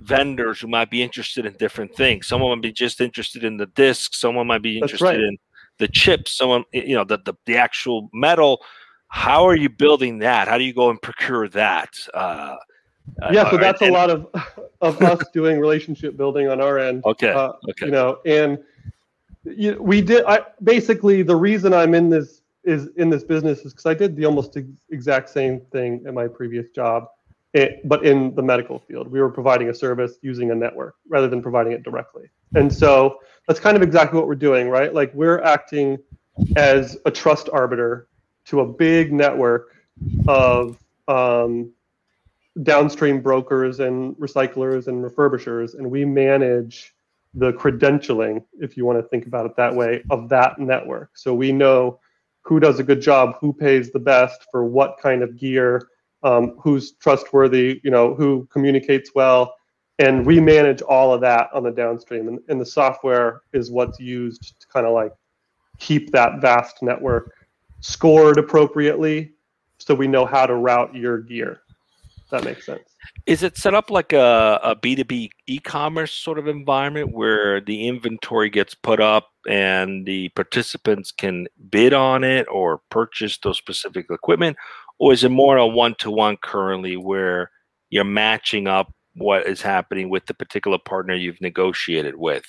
vendors 0.00 0.60
who 0.60 0.66
might 0.66 0.90
be 0.90 1.02
interested 1.02 1.46
in 1.46 1.54
different 1.54 1.94
things. 1.94 2.26
Someone 2.26 2.50
might 2.50 2.62
be 2.62 2.72
just 2.72 3.00
interested 3.00 3.44
in 3.44 3.56
the 3.56 3.66
disc. 3.66 4.14
Someone 4.14 4.46
might 4.46 4.62
be 4.62 4.78
interested 4.78 5.04
right. 5.04 5.20
in 5.20 5.38
the 5.78 5.88
chips. 5.88 6.36
Someone, 6.36 6.64
you 6.72 6.94
know, 6.94 7.04
the, 7.04 7.18
the, 7.18 7.34
the 7.46 7.56
actual 7.56 8.10
metal. 8.12 8.62
How 9.08 9.46
are 9.46 9.56
you 9.56 9.68
building 9.68 10.18
that? 10.18 10.48
How 10.48 10.58
do 10.58 10.64
you 10.64 10.74
go 10.74 10.90
and 10.90 11.00
procure 11.00 11.48
that? 11.48 11.96
Uh, 12.12 12.56
yeah, 13.32 13.50
so 13.50 13.56
that's 13.56 13.80
and, 13.80 13.90
a 13.90 13.94
lot 13.94 14.10
of 14.10 14.28
of 14.80 15.00
us 15.02 15.22
doing 15.32 15.58
relationship 15.60 16.16
building 16.16 16.48
on 16.48 16.60
our 16.60 16.78
end. 16.78 17.04
Okay. 17.04 17.30
Uh, 17.30 17.52
okay. 17.70 17.86
You 17.86 17.92
know, 17.92 18.18
and 18.26 18.58
you, 19.56 19.76
we 19.80 20.00
did. 20.00 20.24
I 20.24 20.40
basically 20.62 21.22
the 21.22 21.36
reason 21.36 21.72
I'm 21.72 21.94
in 21.94 22.10
this 22.10 22.42
is 22.64 22.88
in 22.96 23.10
this 23.10 23.24
business 23.24 23.60
is 23.60 23.72
because 23.72 23.86
I 23.86 23.94
did 23.94 24.16
the 24.16 24.24
almost 24.24 24.56
ex- 24.56 24.66
exact 24.90 25.28
same 25.30 25.60
thing 25.72 26.02
in 26.06 26.14
my 26.14 26.26
previous 26.26 26.68
job 26.70 27.08
it, 27.56 27.88
but 27.88 28.04
in 28.04 28.34
the 28.34 28.42
medical 28.42 28.78
field, 28.78 29.10
we 29.10 29.18
were 29.18 29.30
providing 29.30 29.70
a 29.70 29.74
service 29.74 30.18
using 30.20 30.50
a 30.50 30.54
network 30.54 30.96
rather 31.08 31.26
than 31.26 31.40
providing 31.40 31.72
it 31.72 31.82
directly. 31.82 32.28
And 32.54 32.72
so 32.72 33.20
that's 33.48 33.58
kind 33.58 33.76
of 33.76 33.82
exactly 33.82 34.18
what 34.18 34.28
we're 34.28 34.34
doing, 34.34 34.68
right? 34.68 34.92
Like 34.92 35.12
we're 35.14 35.40
acting 35.40 35.98
as 36.56 36.98
a 37.06 37.10
trust 37.10 37.48
arbiter 37.50 38.08
to 38.46 38.60
a 38.60 38.66
big 38.66 39.10
network 39.10 39.74
of 40.28 40.78
um, 41.08 41.72
downstream 42.62 43.22
brokers 43.22 43.80
and 43.80 44.14
recyclers 44.16 44.88
and 44.88 45.02
refurbishers, 45.02 45.78
and 45.78 45.90
we 45.90 46.04
manage 46.04 46.94
the 47.36 47.52
credentialing, 47.52 48.42
if 48.60 48.76
you 48.76 48.86
want 48.86 48.98
to 48.98 49.06
think 49.08 49.26
about 49.26 49.44
it 49.46 49.54
that 49.56 49.74
way, 49.74 50.02
of 50.10 50.28
that 50.30 50.58
network. 50.58 51.10
So 51.14 51.34
we 51.34 51.52
know 51.52 52.00
who 52.42 52.58
does 52.58 52.80
a 52.80 52.82
good 52.82 53.00
job, 53.00 53.36
who 53.40 53.52
pays 53.52 53.92
the 53.92 53.98
best 53.98 54.46
for 54.50 54.64
what 54.64 54.96
kind 55.00 55.22
of 55.22 55.36
gear, 55.36 55.88
um, 56.22 56.56
who's 56.58 56.92
trustworthy, 56.92 57.80
you 57.84 57.90
know, 57.90 58.14
who 58.14 58.48
communicates 58.50 59.10
well, 59.14 59.54
and 59.98 60.24
we 60.24 60.40
manage 60.40 60.80
all 60.82 61.12
of 61.12 61.20
that 61.20 61.48
on 61.52 61.62
the 61.62 61.70
downstream. 61.70 62.28
And, 62.28 62.38
and 62.48 62.60
the 62.60 62.66
software 62.66 63.42
is 63.52 63.70
what's 63.70 64.00
used 64.00 64.58
to 64.60 64.66
kind 64.68 64.86
of 64.86 64.94
like 64.94 65.12
keep 65.78 66.10
that 66.12 66.40
vast 66.40 66.82
network 66.82 67.34
scored 67.80 68.38
appropriately, 68.38 69.32
so 69.78 69.94
we 69.94 70.06
know 70.06 70.24
how 70.24 70.46
to 70.46 70.54
route 70.54 70.94
your 70.94 71.18
gear. 71.18 71.60
that 72.30 72.44
makes 72.44 72.64
sense. 72.64 72.95
Is 73.26 73.42
it 73.42 73.56
set 73.56 73.74
up 73.74 73.90
like 73.90 74.12
a, 74.12 74.60
a 74.62 74.76
B2B 74.76 75.30
e-commerce 75.46 76.12
sort 76.12 76.38
of 76.38 76.48
environment 76.48 77.12
where 77.12 77.60
the 77.60 77.88
inventory 77.88 78.50
gets 78.50 78.74
put 78.74 79.00
up 79.00 79.28
and 79.48 80.06
the 80.06 80.28
participants 80.30 81.12
can 81.12 81.46
bid 81.70 81.92
on 81.92 82.24
it 82.24 82.46
or 82.50 82.80
purchase 82.90 83.38
those 83.38 83.58
specific 83.58 84.06
equipment? 84.10 84.56
or 84.98 85.12
is 85.12 85.24
it 85.24 85.30
more 85.30 85.56
a 85.56 85.66
one 85.66 85.94
to 85.98 86.10
one 86.10 86.36
currently 86.42 86.96
where 86.96 87.50
you're 87.90 88.04
matching 88.04 88.66
up 88.66 88.92
what 89.14 89.46
is 89.46 89.62
happening 89.62 90.10
with 90.10 90.26
the 90.26 90.34
particular 90.34 90.78
partner 90.78 91.14
you've 91.14 91.40
negotiated 91.40 92.16
with. 92.16 92.44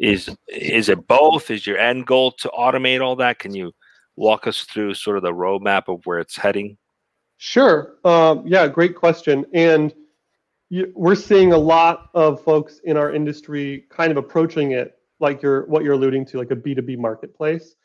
Is 0.00 0.28
is 0.48 0.88
it 0.88 1.06
both? 1.06 1.50
Is 1.50 1.66
your 1.66 1.78
end 1.78 2.06
goal 2.06 2.32
to 2.32 2.48
automate 2.48 3.00
all 3.00 3.16
that? 3.16 3.38
Can 3.38 3.54
you 3.54 3.72
walk 4.16 4.46
us 4.46 4.62
through 4.62 4.94
sort 4.94 5.16
of 5.16 5.22
the 5.22 5.32
roadmap 5.32 5.84
of 5.86 6.04
where 6.04 6.18
it's 6.18 6.36
heading? 6.36 6.76
Sure. 7.42 7.96
Um, 8.04 8.46
yeah, 8.46 8.68
great 8.68 8.94
question. 8.94 9.46
And 9.54 9.94
you, 10.68 10.92
we're 10.94 11.14
seeing 11.14 11.54
a 11.54 11.58
lot 11.58 12.10
of 12.12 12.44
folks 12.44 12.82
in 12.84 12.98
our 12.98 13.14
industry 13.14 13.86
kind 13.88 14.10
of 14.10 14.18
approaching 14.18 14.72
it 14.72 14.98
like 15.20 15.40
you're 15.40 15.64
what 15.64 15.82
you're 15.82 15.94
alluding 15.94 16.26
to, 16.26 16.36
like 16.36 16.50
a 16.50 16.54
B2B 16.56 16.98
marketplace. 16.98 17.76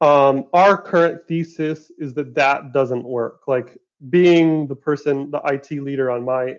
Um, 0.00 0.44
our 0.52 0.80
current 0.80 1.26
thesis 1.26 1.90
is 1.98 2.14
that 2.14 2.32
that 2.36 2.72
doesn't 2.72 3.02
work. 3.02 3.48
Like 3.48 3.76
being 4.08 4.68
the 4.68 4.76
person, 4.76 5.32
the 5.32 5.40
IT 5.46 5.82
leader 5.82 6.08
on 6.08 6.24
my 6.24 6.54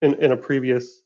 in, 0.00 0.14
in 0.14 0.32
a 0.32 0.36
previous 0.36 1.02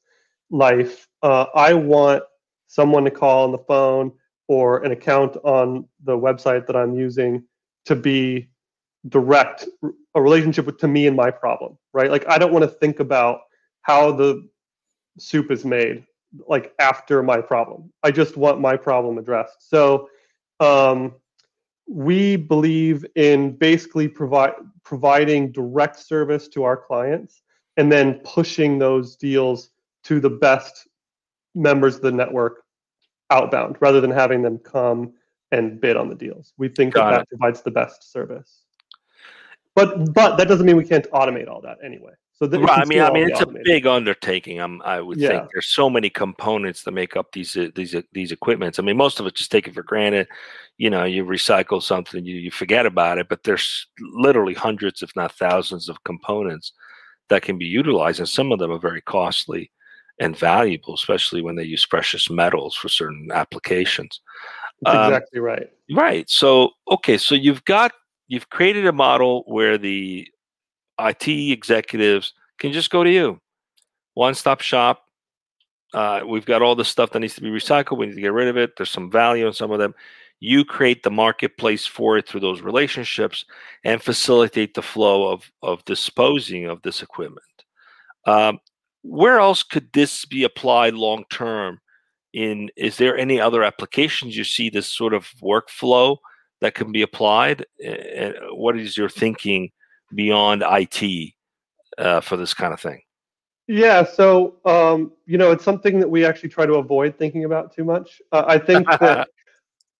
life, 0.51 1.09
uh, 1.25 1.47
I 1.53 1.75
want 1.75 2.23
someone 2.69 3.03
to 3.07 3.11
call 3.11 3.43
on 3.43 3.51
the 3.51 3.59
phone 3.59 4.13
or 4.47 4.85
an 4.85 4.93
account 4.93 5.37
on 5.43 5.89
the 6.05 6.17
website 6.17 6.69
that 6.69 6.77
I'm 6.77 6.95
using 6.95 7.43
to 7.87 7.97
be 7.97 8.50
direct 9.09 9.67
a 10.15 10.23
relationship 10.23 10.67
with 10.67 10.79
to 10.79 10.89
me 10.89 11.07
and 11.07 11.17
my 11.17 11.31
problem, 11.31 11.79
right? 11.93 12.11
Like 12.11 12.29
I 12.29 12.39
don't 12.39 12.53
want 12.53 12.65
to 12.65 12.71
think 12.71 13.01
about 13.01 13.41
how 13.83 14.13
the 14.13 14.49
soup 15.19 15.51
is 15.51 15.65
made 15.65 16.05
like 16.47 16.75
after 16.79 17.23
my 17.23 17.41
problem. 17.41 17.93
I 18.03 18.11
just 18.11 18.37
want 18.37 18.61
my 18.61 18.77
problem 18.77 19.19
addressed. 19.19 19.69
So 19.69 20.09
um, 20.61 21.15
we 21.89 22.37
believe 22.37 23.05
in 23.17 23.57
basically 23.57 24.07
provide 24.07 24.53
providing 24.85 25.51
direct 25.53 25.99
service 25.99 26.49
to 26.49 26.65
our 26.65 26.77
clients 26.77 27.43
and 27.77 27.91
then 27.91 28.21
pushing 28.25 28.79
those 28.79 29.17
deals 29.17 29.71
to 30.05 30.21
the 30.21 30.31
best 30.31 30.89
members 31.55 31.97
of 31.97 32.03
the 32.03 32.13
network 32.13 32.63
outbound 33.31 33.77
rather 33.81 34.01
than 34.01 34.11
having 34.11 34.43
them 34.43 34.59
come 34.59 35.13
and 35.53 35.81
bid 35.81 35.97
on 35.97 36.09
the 36.09 36.15
deals. 36.15 36.53
We 36.59 36.69
think 36.69 36.95
that, 36.95 37.11
that 37.11 37.29
provides 37.29 37.63
the 37.63 37.71
best 37.71 38.13
service. 38.13 38.63
But 39.85 40.13
but 40.13 40.37
that 40.37 40.49
doesn't 40.49 40.67
mean 40.67 40.77
we 40.77 40.85
can't 40.85 41.11
automate 41.11 41.49
all 41.49 41.61
that 41.63 41.79
anyway. 41.85 42.13
So 42.43 42.49
right, 42.49 42.81
I 42.81 42.85
mean, 42.87 43.03
I 43.03 43.13
mean, 43.13 43.29
it's 43.29 43.43
automated. 43.43 43.67
a 43.67 43.71
big 43.71 43.87
undertaking. 43.87 44.61
I'm, 44.61 44.81
I 44.81 45.03
would 45.03 45.19
yeah. 45.19 45.29
think 45.29 45.51
there's 45.53 45.67
so 45.67 45.91
many 45.91 46.09
components 46.09 46.85
that 46.85 46.93
make 46.93 47.15
up 47.15 47.33
these 47.33 47.55
uh, 47.55 47.69
these 47.75 47.95
uh, 47.95 48.01
these 48.13 48.33
equipments. 48.33 48.79
I 48.79 48.83
mean, 48.83 48.97
most 48.97 49.21
of 49.21 49.27
it 49.27 49.35
just 49.35 49.51
take 49.51 49.69
it 49.69 49.75
for 49.75 49.83
granted. 49.83 50.27
You 50.79 50.89
know, 50.89 51.05
you 51.05 51.27
recycle 51.27 51.83
something, 51.83 52.25
you, 52.25 52.37
you 52.37 52.51
forget 52.51 52.87
about 52.87 53.19
it, 53.19 53.29
but 53.29 53.43
there's 53.43 53.87
literally 54.01 54.55
hundreds, 54.55 55.03
if 55.03 55.15
not 55.15 55.33
thousands, 55.33 55.91
of 55.91 56.03
components 56.05 56.73
that 57.29 57.43
can 57.43 57.59
be 57.59 57.67
utilized, 57.67 58.21
and 58.21 58.29
some 58.29 58.53
of 58.53 58.59
them 58.59 58.73
are 58.73 58.79
very 58.79 59.03
costly 59.03 59.71
and 60.21 60.35
valuable, 60.35 60.95
especially 60.95 61.43
when 61.43 61.57
they 61.57 61.65
use 61.65 61.85
precious 61.85 62.31
metals 62.31 62.75
for 62.75 62.89
certain 62.89 63.29
applications. 63.33 64.23
That's 64.83 64.97
um, 64.97 65.13
exactly 65.13 65.41
right. 65.41 65.69
Right. 65.91 66.31
So, 66.31 66.71
okay, 66.91 67.19
so 67.19 67.35
you've 67.35 67.65
got 67.67 67.93
you've 68.31 68.49
created 68.49 68.87
a 68.87 68.93
model 68.93 69.43
where 69.47 69.77
the 69.77 70.27
IT 71.01 71.29
executives 71.29 72.33
can 72.59 72.73
just 72.73 72.89
go 72.89 73.03
to 73.03 73.11
you. 73.11 73.41
One 74.15 74.37
stop 74.37 74.61
shop. 74.61 75.03
Uh, 75.93 76.21
we've 76.25 76.47
got 76.47 76.63
all 76.63 76.77
the 76.77 76.85
stuff 76.85 77.11
that 77.11 77.19
needs 77.19 77.35
to 77.35 77.41
be 77.41 77.51
recycled. 77.51 77.99
We 77.99 78.07
need 78.07 78.15
to 78.15 78.21
get 78.21 78.33
rid 78.33 78.47
of 78.47 78.57
it. 78.57 78.77
There's 78.77 78.91
some 78.91 79.11
value 79.11 79.49
in 79.49 79.53
some 79.53 79.73
of 79.73 79.81
them. 79.81 79.95
You 80.39 80.65
create 80.65 81.03
the 81.03 81.11
marketplace 81.11 81.87
for 81.87 82.17
it 82.19 82.29
through 82.29 82.41
those 82.41 82.61
relationships 82.61 83.45
and 83.85 84.01
facilitate 84.01 84.75
the 84.75 84.83
flow 84.83 85.27
of, 85.33 85.51
of 85.63 85.85
disposing 85.85 86.67
of 86.67 86.81
this 86.83 87.03
equipment. 87.03 87.45
Um, 88.27 88.61
where 89.03 89.41
else 89.41 89.65
could 89.65 89.93
this 89.93 90.25
be 90.25 90.45
applied 90.45 90.95
long 90.95 91.25
term? 91.31 91.81
In 92.33 92.71
is 92.77 92.97
there 92.97 93.19
any 93.19 93.41
other 93.41 93.65
applications 93.65 94.37
you 94.37 94.45
see 94.45 94.71
this 94.71 94.87
sort 94.87 95.15
of 95.15 95.27
workflow 95.43 96.19
that 96.61 96.75
can 96.75 96.93
be 96.93 97.03
applied? 97.03 97.67
And 97.85 98.35
what 98.53 98.79
is 98.79 98.97
your 98.97 99.09
thinking 99.09 99.71
beyond 100.15 100.63
IT 100.67 101.33
uh, 101.99 102.21
for 102.21 102.37
this 102.37 102.55
kind 102.55 102.73
of 102.73 102.81
thing? 102.81 103.03
Yeah, 103.67 104.05
so 104.05 104.57
um, 104.65 105.13
you 105.27 105.39
know, 105.39 105.53
it's 105.53 105.65
something 105.65 106.01
that 106.01 106.09
we 106.09 106.25
actually 106.25 106.49
try 106.49 106.67
to 106.67 106.75
avoid 106.75 107.17
thinking 107.17 107.45
about 107.45 107.73
too 107.73 107.85
much. 107.85 108.21
Uh, 108.33 108.45
I 108.47 108.59
think 108.59 108.89
that 109.01 109.29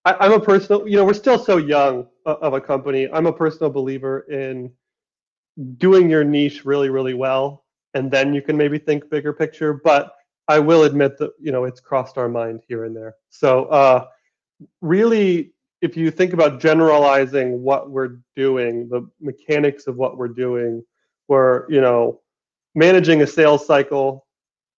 I, 0.03 0.25
am 0.25 0.33
a 0.33 0.39
personal, 0.39 0.87
you 0.87 0.97
know, 0.97 1.05
we're 1.05 1.13
still 1.13 1.39
so 1.39 1.57
young 1.57 2.07
uh, 2.25 2.35
of 2.41 2.53
a 2.53 2.61
company. 2.61 3.07
I'm 3.11 3.27
a 3.27 3.33
personal 3.33 3.69
believer 3.69 4.21
in 4.29 4.71
doing 5.77 6.09
your 6.09 6.23
niche 6.23 6.65
really, 6.65 6.89
really 6.89 7.13
well, 7.13 7.65
and 7.93 8.11
then 8.11 8.33
you 8.33 8.41
can 8.41 8.57
maybe 8.57 8.77
think 8.77 9.09
bigger 9.09 9.31
picture. 9.31 9.73
But 9.73 10.15
I 10.47 10.59
will 10.59 10.83
admit 10.83 11.17
that 11.19 11.31
you 11.39 11.51
know 11.51 11.63
it's 11.63 11.79
crossed 11.79 12.17
our 12.17 12.27
mind 12.27 12.61
here 12.67 12.83
and 12.85 12.95
there. 12.95 13.15
So 13.29 13.65
uh, 13.65 14.07
really, 14.81 15.53
if 15.81 15.97
you 15.97 16.11
think 16.11 16.33
about 16.33 16.59
generalizing 16.59 17.61
what 17.61 17.89
we're 17.89 18.19
doing, 18.35 18.87
the 18.89 19.09
mechanics 19.19 19.87
of 19.87 19.95
what 19.95 20.17
we're 20.17 20.27
doing, 20.27 20.83
we're 21.27 21.69
you 21.69 21.81
know 21.81 22.21
managing 22.75 23.21
a 23.21 23.27
sales 23.27 23.65
cycle, 23.65 24.25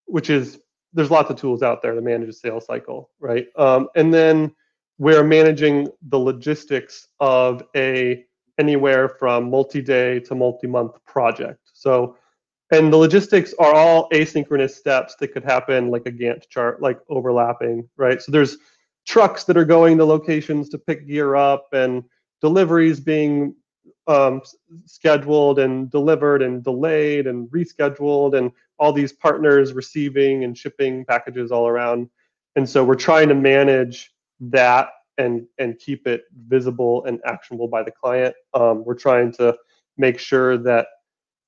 which 0.06 0.30
is 0.30 0.60
there's 0.94 1.12
lots 1.12 1.30
of 1.30 1.38
tools 1.38 1.64
out 1.64 1.82
there 1.82 1.94
to 1.94 2.02
manage 2.02 2.30
a 2.30 2.34
sales 2.34 2.66
cycle, 2.66 3.10
right? 3.20 3.48
Um, 3.58 3.90
and 3.96 4.14
then 4.14 4.56
we're 4.98 5.24
managing 5.24 5.88
the 6.10 6.20
logistics 6.20 7.08
of 7.20 7.64
a 7.76 8.24
anywhere 8.60 9.10
from 9.10 9.50
multi-day 9.50 10.20
to 10.20 10.36
multi-month 10.36 11.04
project. 11.06 11.60
So, 11.74 12.16
and 12.72 12.94
the 12.94 12.98
logistics 12.98 13.54
are 13.60 13.74
all 13.74 14.08
asynchronous 14.10 14.72
steps 14.72 15.16
that 15.20 15.30
could 15.30 15.44
happen 15.44 15.90
like 15.90 16.04
a 16.06 16.12
Gantt 16.12 16.48
chart, 16.50 16.82
like 16.82 17.00
overlapping, 17.10 17.90
right? 17.98 18.22
So 18.22 18.32
there's 18.32 18.58
trucks 19.06 19.44
that 19.46 19.58
are 19.58 19.66
going 19.66 19.98
to 19.98 20.06
locations 20.06 20.70
to 20.70 20.78
pick 20.78 21.08
gear 21.08 21.36
up 21.36 21.68
and 21.74 22.04
deliveries 22.42 23.00
being 23.00 23.56
um, 24.08 24.42
scheduled 24.86 25.60
and 25.60 25.90
delivered 25.90 26.42
and 26.42 26.64
delayed 26.64 27.28
and 27.28 27.50
rescheduled 27.50 28.38
and 28.38 28.52
all 28.80 28.92
these 28.92 29.14
partners 29.14 29.74
receiving 29.74 30.44
and 30.44 30.58
shipping 30.58 31.06
packages 31.06 31.52
all 31.52 31.68
around. 31.68 32.10
And 32.56 32.68
so 32.68 32.84
we're 32.84 32.96
trying 32.96 33.30
to 33.30 33.36
manage 33.36 34.12
that 34.40 34.90
and 35.18 35.46
and 35.60 35.78
keep 35.78 36.08
it 36.08 36.24
visible 36.48 37.06
and 37.06 37.20
actionable 37.26 37.68
by 37.68 37.84
the 37.84 37.92
client. 37.92 38.36
Um, 38.54 38.84
we're 38.84 38.96
trying 38.96 39.32
to 39.34 39.56
make 39.98 40.20
sure 40.20 40.58
that 40.58 40.88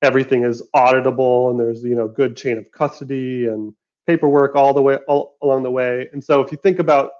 everything 0.02 0.44
is 0.44 0.62
auditable 0.74 1.50
and 1.50 1.58
there's 1.58 1.82
you 1.82 1.94
know 1.94 2.08
good 2.08 2.36
chain 2.36 2.58
of 2.58 2.70
custody 2.70 3.46
and 3.46 3.74
paperwork 4.06 4.54
all 4.54 4.72
the 4.72 4.82
way 4.82 4.96
all 5.08 5.36
along 5.42 5.62
the 5.62 5.70
way. 5.70 6.08
And 6.12 6.22
so 6.22 6.40
if 6.40 6.52
you 6.52 6.58
think 6.58 6.78
about 6.78 7.10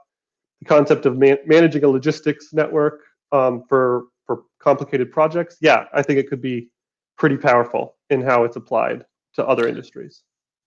the 0.61 0.67
concept 0.67 1.07
of 1.07 1.17
man- 1.17 1.39
managing 1.47 1.85
a 1.85 1.89
logistics 1.89 2.53
network 2.53 3.03
um, 3.33 3.65
for 3.69 4.07
for 4.27 4.43
complicated 4.61 5.13
projects, 5.13 5.57
yeah, 5.61 5.85
I 5.93 6.03
think 6.03 6.19
it 6.19 6.29
could 6.29 6.43
be 6.43 6.69
pretty 7.17 7.37
powerful 7.37 7.97
in 8.11 8.21
how 8.21 8.45
it's 8.45 8.57
applied 8.57 9.05
to 9.35 9.47
other 9.47 9.69
industries. 9.69 10.23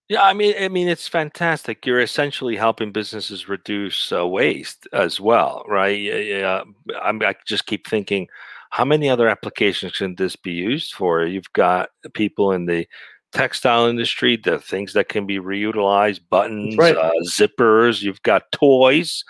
Yeah, 0.08 0.24
I 0.24 0.34
mean, 0.34 0.56
I 0.60 0.70
mean, 0.70 0.88
it's 0.88 1.08
fantastic. 1.08 1.86
You're 1.86 2.00
essentially 2.00 2.56
helping 2.56 2.92
businesses 2.92 3.48
reduce 3.48 4.12
uh, 4.12 4.26
waste 4.26 4.88
as 4.92 5.20
well, 5.20 5.64
right? 5.68 6.00
Yeah, 6.00 6.64
I'm, 7.00 7.22
I 7.22 7.36
just 7.46 7.68
keep 7.68 7.88
thinking, 7.88 8.28
how 8.72 8.86
many 8.86 9.08
other 9.08 9.28
applications 9.28 9.92
can 9.94 10.16
this 10.16 10.36
be 10.36 10.52
used 10.52 10.94
for? 10.94 11.26
You've 11.26 11.54
got 11.54 11.90
people 12.16 12.54
in 12.54 12.66
the 12.66 12.88
textile 13.34 13.86
industry, 13.86 14.36
the 14.36 14.58
things 14.58 14.94
that 14.94 15.10
can 15.10 15.28
be 15.28 15.38
reutilized, 15.38 16.22
buttons, 16.32 16.76
right. 16.76 16.96
uh, 16.96 17.12
zippers. 17.28 18.02
You've 18.02 18.24
got 18.24 18.52
toys 18.52 19.24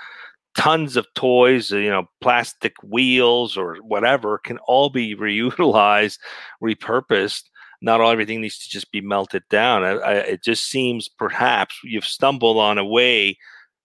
tons 0.60 0.98
of 0.98 1.08
toys, 1.16 1.72
you 1.72 1.90
know, 1.90 2.04
plastic 2.20 2.74
wheels 2.84 3.56
or 3.56 3.78
whatever 3.78 4.38
can 4.38 4.58
all 4.68 4.90
be 4.90 5.16
reutilized, 5.16 6.20
repurposed. 6.62 7.44
Not 7.82 8.02
all 8.02 8.12
everything 8.12 8.42
needs 8.42 8.60
to 8.60 8.70
just 8.70 8.92
be 8.92 9.00
melted 9.00 9.44
down. 9.50 9.86
I, 9.86 9.92
I, 9.92 10.14
it 10.16 10.44
just 10.44 10.66
seems 10.70 11.08
perhaps 11.08 11.80
you've 11.82 12.04
stumbled 12.04 12.58
on 12.58 12.78
a 12.78 12.84
way 12.84 13.38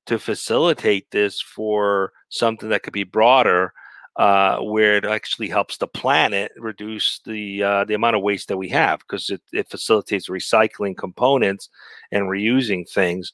to 0.06 0.18
facilitate 0.18 1.12
this 1.12 1.40
for 1.40 2.12
something 2.28 2.68
that 2.70 2.82
could 2.82 2.92
be 2.92 3.04
broader, 3.04 3.72
uh, 4.16 4.58
where 4.58 4.96
it 4.96 5.04
actually 5.04 5.48
helps 5.48 5.76
the 5.76 5.86
planet 5.86 6.50
reduce 6.56 7.20
the 7.24 7.62
uh, 7.62 7.84
the 7.84 7.94
amount 7.94 8.16
of 8.16 8.22
waste 8.22 8.48
that 8.48 8.56
we 8.56 8.68
have 8.68 8.98
because 8.98 9.30
it, 9.30 9.40
it 9.52 9.70
facilitates 9.70 10.28
recycling 10.28 10.96
components 10.96 11.68
and 12.10 12.24
reusing 12.24 12.88
things. 12.90 13.32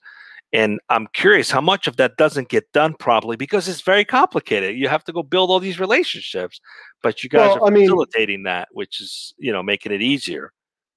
And 0.52 0.80
I'm 0.88 1.06
curious 1.12 1.50
how 1.50 1.60
much 1.60 1.86
of 1.86 1.96
that 1.96 2.16
doesn't 2.16 2.48
get 2.48 2.72
done 2.72 2.94
properly 2.94 3.36
because 3.36 3.68
it's 3.68 3.82
very 3.82 4.04
complicated. 4.04 4.76
You 4.76 4.88
have 4.88 5.04
to 5.04 5.12
go 5.12 5.22
build 5.22 5.50
all 5.50 5.60
these 5.60 5.78
relationships, 5.78 6.60
but 7.02 7.22
you 7.22 7.30
guys 7.30 7.56
well, 7.56 7.68
are 7.68 7.72
facilitating 7.72 8.38
mean, 8.38 8.44
that, 8.44 8.68
which 8.72 9.00
is 9.00 9.32
you 9.38 9.52
know 9.52 9.62
making 9.62 9.92
it 9.92 10.02
easier. 10.02 10.52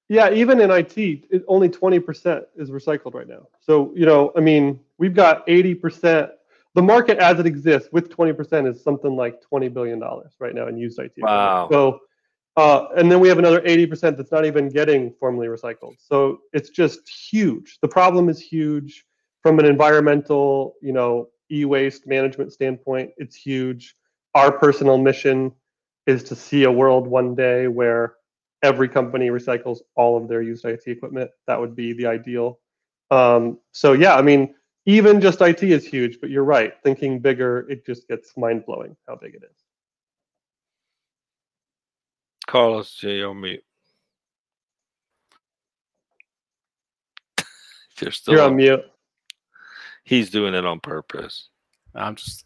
Yeah, 0.08 0.30
even 0.32 0.60
in 0.60 0.70
IT, 0.70 0.98
it, 0.98 1.44
only 1.48 1.68
20% 1.68 2.44
is 2.56 2.70
recycled 2.70 3.14
right 3.14 3.28
now. 3.28 3.46
So 3.60 3.92
you 3.94 4.06
know, 4.06 4.32
I 4.36 4.40
mean, 4.40 4.80
we've 4.98 5.14
got 5.14 5.46
80%. 5.46 6.30
The 6.74 6.82
market 6.82 7.18
as 7.18 7.38
it 7.38 7.46
exists 7.46 7.88
with 7.92 8.10
20% 8.10 8.68
is 8.68 8.82
something 8.82 9.14
like 9.14 9.40
20 9.40 9.68
billion 9.68 10.00
dollars 10.00 10.32
right 10.40 10.54
now 10.54 10.66
in 10.66 10.76
used 10.76 10.98
IT. 10.98 11.12
Wow. 11.18 11.68
So 11.70 12.00
Uh, 12.56 12.86
and 12.96 13.10
then 13.10 13.18
we 13.18 13.28
have 13.28 13.38
another 13.38 13.60
80% 13.62 14.16
that's 14.16 14.30
not 14.30 14.44
even 14.44 14.68
getting 14.68 15.12
formally 15.18 15.48
recycled. 15.48 15.96
So 15.98 16.40
it's 16.52 16.70
just 16.70 17.08
huge. 17.08 17.78
The 17.80 17.88
problem 17.88 18.28
is 18.28 18.40
huge 18.40 19.04
from 19.44 19.58
an 19.58 19.66
environmental, 19.66 20.74
you 20.80 20.92
know, 20.92 21.28
e-waste 21.52 22.06
management 22.06 22.50
standpoint. 22.50 23.10
It's 23.18 23.36
huge. 23.36 23.94
Our 24.34 24.50
personal 24.50 24.96
mission 24.96 25.52
is 26.06 26.24
to 26.24 26.34
see 26.34 26.64
a 26.64 26.72
world 26.72 27.06
one 27.06 27.34
day 27.34 27.68
where 27.68 28.14
every 28.62 28.88
company 28.88 29.28
recycles 29.28 29.80
all 29.96 30.16
of 30.16 30.28
their 30.28 30.40
used 30.40 30.64
IT 30.64 30.80
equipment. 30.86 31.30
That 31.46 31.60
would 31.60 31.76
be 31.76 31.92
the 31.92 32.06
ideal. 32.06 32.58
Um, 33.10 33.58
so 33.72 33.92
yeah, 33.92 34.16
I 34.16 34.22
mean, 34.22 34.54
even 34.86 35.20
just 35.20 35.42
IT 35.42 35.62
is 35.62 35.86
huge, 35.86 36.22
but 36.22 36.30
you're 36.30 36.42
right. 36.42 36.72
Thinking 36.82 37.18
bigger, 37.20 37.66
it 37.68 37.84
just 37.84 38.08
gets 38.08 38.34
mind 38.38 38.64
blowing 38.64 38.96
how 39.06 39.16
big 39.16 39.34
it 39.34 39.42
is. 39.44 39.56
Carlos, 42.46 42.98
you're 43.02 43.28
on 43.28 43.42
mute. 43.42 43.62
You're 48.00 48.10
still 48.10 48.34
You're 48.34 48.42
on 48.44 48.56
mute. 48.56 48.84
He's 50.04 50.30
doing 50.30 50.54
it 50.54 50.64
on 50.64 50.80
purpose. 50.80 51.48
I'm 51.94 52.16
just 52.16 52.44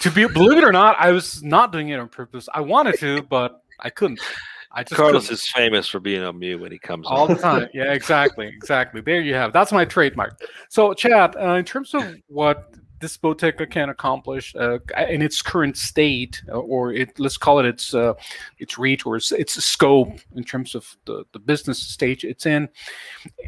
to 0.00 0.10
be 0.10 0.26
believe 0.26 0.58
it 0.58 0.64
or 0.64 0.72
not, 0.72 0.96
I 0.98 1.12
was 1.12 1.42
not 1.42 1.72
doing 1.72 1.88
it 1.90 1.98
on 1.98 2.08
purpose. 2.08 2.48
I 2.52 2.60
wanted 2.60 2.98
to, 3.00 3.22
but 3.30 3.62
I 3.80 3.90
couldn't. 3.90 4.20
I 4.70 4.82
just 4.82 4.96
Carlos 4.96 5.24
couldn't. 5.24 5.34
is 5.34 5.50
famous 5.50 5.88
for 5.88 5.98
being 5.98 6.22
on 6.22 6.38
mute 6.38 6.60
when 6.60 6.70
he 6.72 6.78
comes 6.78 7.06
all 7.06 7.28
on. 7.28 7.34
the 7.34 7.40
time. 7.40 7.68
Yeah, 7.72 7.92
exactly, 7.92 8.46
exactly. 8.48 9.00
There 9.00 9.20
you 9.20 9.34
have. 9.34 9.52
That's 9.52 9.72
my 9.72 9.84
trademark. 9.84 10.40
So, 10.68 10.92
Chad, 10.92 11.36
uh, 11.36 11.54
in 11.54 11.64
terms 11.64 11.94
of 11.94 12.14
what 12.28 12.74
Dispoteca 13.00 13.66
can 13.66 13.90
accomplish 13.90 14.54
uh, 14.56 14.78
in 15.08 15.22
its 15.22 15.40
current 15.40 15.76
state, 15.76 16.42
uh, 16.48 16.58
or 16.58 16.92
it, 16.92 17.18
let's 17.18 17.36
call 17.36 17.58
it 17.60 17.66
its 17.66 17.94
uh, 17.94 18.14
its 18.58 18.78
reach 18.78 19.06
or 19.06 19.16
its, 19.16 19.30
its 19.32 19.62
scope 19.64 20.18
in 20.34 20.44
terms 20.44 20.74
of 20.74 20.96
the, 21.04 21.24
the 21.32 21.38
business 21.38 21.78
stage 21.78 22.24
it's 22.24 22.46
in. 22.46 22.68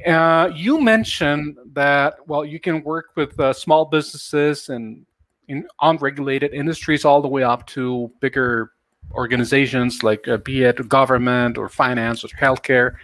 Uh, 0.06 0.50
you 0.54 0.80
mentioned 0.80 1.58
that 1.72 2.16
well, 2.28 2.44
you 2.44 2.60
can 2.60 2.82
work 2.84 3.10
with 3.16 3.38
uh, 3.40 3.52
small 3.52 3.84
businesses 3.84 4.68
and 4.68 5.04
in 5.48 5.66
unregulated 5.80 6.54
industries 6.54 7.04
all 7.04 7.20
the 7.20 7.28
way 7.28 7.42
up 7.42 7.66
to 7.66 8.10
bigger 8.20 8.72
organizations 9.12 10.04
like 10.04 10.28
uh, 10.28 10.36
be 10.36 10.62
it 10.62 10.88
government 10.88 11.58
or 11.58 11.68
finance 11.68 12.24
or 12.24 12.28
healthcare. 12.28 12.94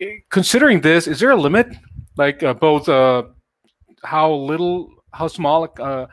Eh, 0.00 0.16
Considering 0.30 0.80
this, 0.80 1.06
is 1.06 1.20
there 1.20 1.32
a 1.32 1.36
limit, 1.36 1.68
like 2.16 2.40
both 2.60 2.88
how 4.04 4.32
little, 4.32 4.93
how 5.14 5.28
small 5.28 5.68
uh, 5.78 6.06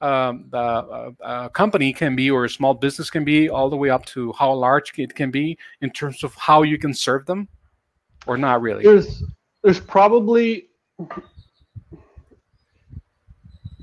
um, 0.00 0.46
the 0.50 0.58
uh, 0.58 1.10
uh, 1.22 1.48
company 1.50 1.92
can 1.92 2.16
be 2.16 2.30
or 2.30 2.44
a 2.44 2.50
small 2.50 2.74
business 2.74 3.10
can 3.10 3.24
be, 3.24 3.48
all 3.48 3.70
the 3.70 3.76
way 3.76 3.90
up 3.90 4.04
to 4.06 4.32
how 4.32 4.52
large 4.52 4.92
it 4.98 5.14
can 5.14 5.30
be 5.30 5.56
in 5.80 5.90
terms 5.90 6.24
of 6.24 6.34
how 6.34 6.62
you 6.62 6.78
can 6.78 6.92
serve 6.92 7.26
them, 7.26 7.48
or 8.26 8.36
not 8.36 8.60
really? 8.60 8.84
There's 8.84 9.22
there's 9.62 9.80
probably 9.80 10.68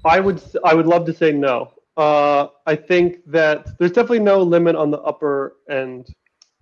I 0.05 0.19
would 0.19 0.41
i 0.63 0.73
would 0.73 0.88
love 0.88 1.05
to 1.05 1.13
say 1.13 1.31
no. 1.31 1.71
Uh, 1.95 2.47
I 2.65 2.75
think 2.75 3.17
that 3.27 3.77
there's 3.77 3.91
definitely 3.91 4.19
no 4.19 4.41
limit 4.41 4.75
on 4.75 4.89
the 4.89 4.99
upper 5.01 5.57
end, 5.69 6.07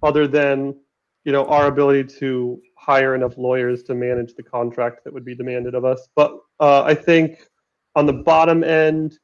other 0.04 0.28
than 0.28 0.76
you 1.24 1.32
know 1.32 1.45
our 1.45 1.67
ability 1.67 2.04
to 2.19 2.62
hire 2.76 3.15
enough 3.15 3.38
lawyers 3.38 3.84
to 3.84 3.93
manage 3.93 4.34
the 4.34 4.43
contract 4.43 5.04
that 5.04 5.13
would 5.13 5.26
be 5.26 5.36
demanded 5.36 5.76
of 5.76 5.86
us. 5.86 6.08
But 6.15 6.39
uh, 6.60 6.84
I 6.84 6.95
think 6.95 7.47
on 7.95 8.06
the 8.06 8.13
bottom 8.13 8.63
end, 8.63 9.17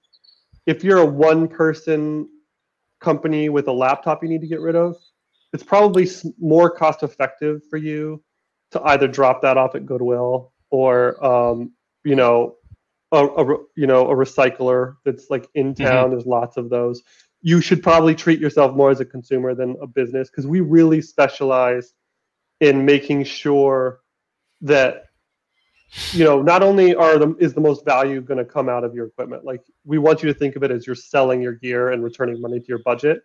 if 0.65 0.83
you're 0.83 0.99
a 0.99 1.05
one-person 1.05 2.27
company 2.99 3.49
with 3.49 3.67
a 3.67 3.71
laptop 3.71 4.23
you 4.23 4.29
need 4.29 4.41
to 4.41 4.47
get 4.47 4.59
rid 4.59 4.75
of, 4.75 4.95
it's 5.53 5.63
probably 5.63 6.07
more 6.39 6.69
cost-effective 6.69 7.61
for 7.69 7.77
you 7.77 8.21
to 8.71 8.81
either 8.83 9.07
drop 9.07 9.41
that 9.41 9.57
off 9.57 9.75
at 9.75 9.85
Goodwill 9.85 10.51
or 10.69 11.23
um, 11.25 11.71
you 12.03 12.15
know 12.15 12.55
a, 13.11 13.25
a 13.25 13.57
you 13.75 13.87
know 13.87 14.09
a 14.09 14.15
recycler 14.15 14.95
that's 15.05 15.29
like 15.29 15.47
in 15.55 15.73
town. 15.73 16.09
There's 16.09 16.25
lots 16.25 16.57
of 16.57 16.69
those. 16.69 17.01
You 17.41 17.61
should 17.61 17.81
probably 17.81 18.15
treat 18.15 18.39
yourself 18.39 18.75
more 18.75 18.91
as 18.91 18.99
a 18.99 19.05
consumer 19.05 19.55
than 19.55 19.77
a 19.81 19.87
business 19.87 20.29
because 20.29 20.47
we 20.47 20.59
really 20.59 21.01
specialize 21.01 21.93
in 22.59 22.85
making 22.85 23.23
sure 23.23 24.01
that 24.61 25.05
you 26.11 26.23
know 26.23 26.41
not 26.41 26.61
only 26.61 26.93
are 26.95 27.17
the 27.17 27.35
is 27.39 27.53
the 27.53 27.61
most 27.61 27.85
value 27.85 28.21
going 28.21 28.37
to 28.37 28.45
come 28.45 28.67
out 28.67 28.83
of 28.83 28.93
your 28.93 29.05
equipment 29.05 29.45
like 29.45 29.61
we 29.85 29.97
want 29.97 30.21
you 30.21 30.31
to 30.31 30.37
think 30.37 30.55
of 30.55 30.63
it 30.63 30.71
as 30.71 30.85
you're 30.85 30.95
selling 30.95 31.41
your 31.41 31.53
gear 31.53 31.91
and 31.91 32.03
returning 32.03 32.41
money 32.41 32.59
to 32.59 32.65
your 32.67 32.79
budget. 32.79 33.21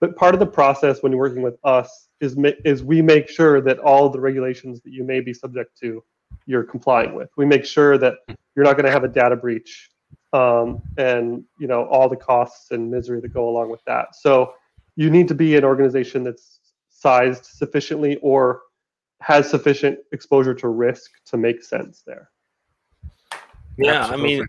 But 0.00 0.14
part 0.16 0.34
of 0.34 0.40
the 0.40 0.46
process 0.46 1.02
when 1.02 1.12
you're 1.12 1.20
working 1.20 1.42
with 1.42 1.56
us 1.64 2.08
is 2.20 2.36
is 2.64 2.82
we 2.82 3.02
make 3.02 3.28
sure 3.28 3.60
that 3.60 3.78
all 3.78 4.08
the 4.08 4.20
regulations 4.20 4.80
that 4.82 4.92
you 4.92 5.04
may 5.04 5.20
be 5.20 5.34
subject 5.34 5.78
to 5.80 6.02
you're 6.46 6.64
complying 6.64 7.14
with. 7.14 7.28
We 7.36 7.44
make 7.44 7.64
sure 7.64 7.98
that 7.98 8.14
you're 8.54 8.64
not 8.64 8.76
going 8.76 8.86
to 8.86 8.92
have 8.92 9.04
a 9.04 9.08
data 9.08 9.36
breach 9.36 9.90
um, 10.32 10.82
and 10.96 11.44
you 11.58 11.66
know 11.66 11.84
all 11.86 12.08
the 12.08 12.16
costs 12.16 12.70
and 12.70 12.90
misery 12.90 13.20
that 13.20 13.32
go 13.32 13.48
along 13.48 13.70
with 13.70 13.84
that. 13.86 14.14
So 14.16 14.54
you 14.96 15.10
need 15.10 15.28
to 15.28 15.34
be 15.34 15.56
an 15.56 15.64
organization 15.64 16.24
that's 16.24 16.60
sized 16.88 17.44
sufficiently 17.44 18.16
or 18.22 18.62
has 19.20 19.48
sufficient 19.48 19.98
exposure 20.12 20.54
to 20.54 20.68
risk 20.68 21.10
to 21.26 21.36
make 21.36 21.62
sense 21.62 22.02
there 22.06 22.30
Yeah, 23.78 24.06
I 24.06 24.16
mean, 24.16 24.46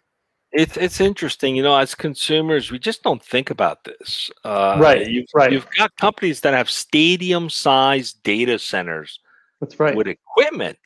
it's 0.51 0.77
it's 0.77 1.01
interesting. 1.01 1.55
You 1.55 1.63
know, 1.63 1.75
as 1.75 1.93
consumers, 1.93 2.71
we 2.71 2.79
just 2.79 3.03
don't 3.03 3.23
think 3.23 3.49
about 3.49 3.83
this. 3.83 4.31
Uh, 4.43 4.77
Right, 4.79 5.07
You've, 5.09 5.25
right. 5.35 5.51
You've 5.51 5.67
got 5.77 5.95
companies 5.97 6.41
that 6.41 6.53
have 6.53 6.69
stadium-sized 6.69 8.23
data 8.23 8.57
centers 8.57 9.19
that's 9.59 9.79
right 9.79 9.95
with 9.95 10.07
equipment, 10.07 10.77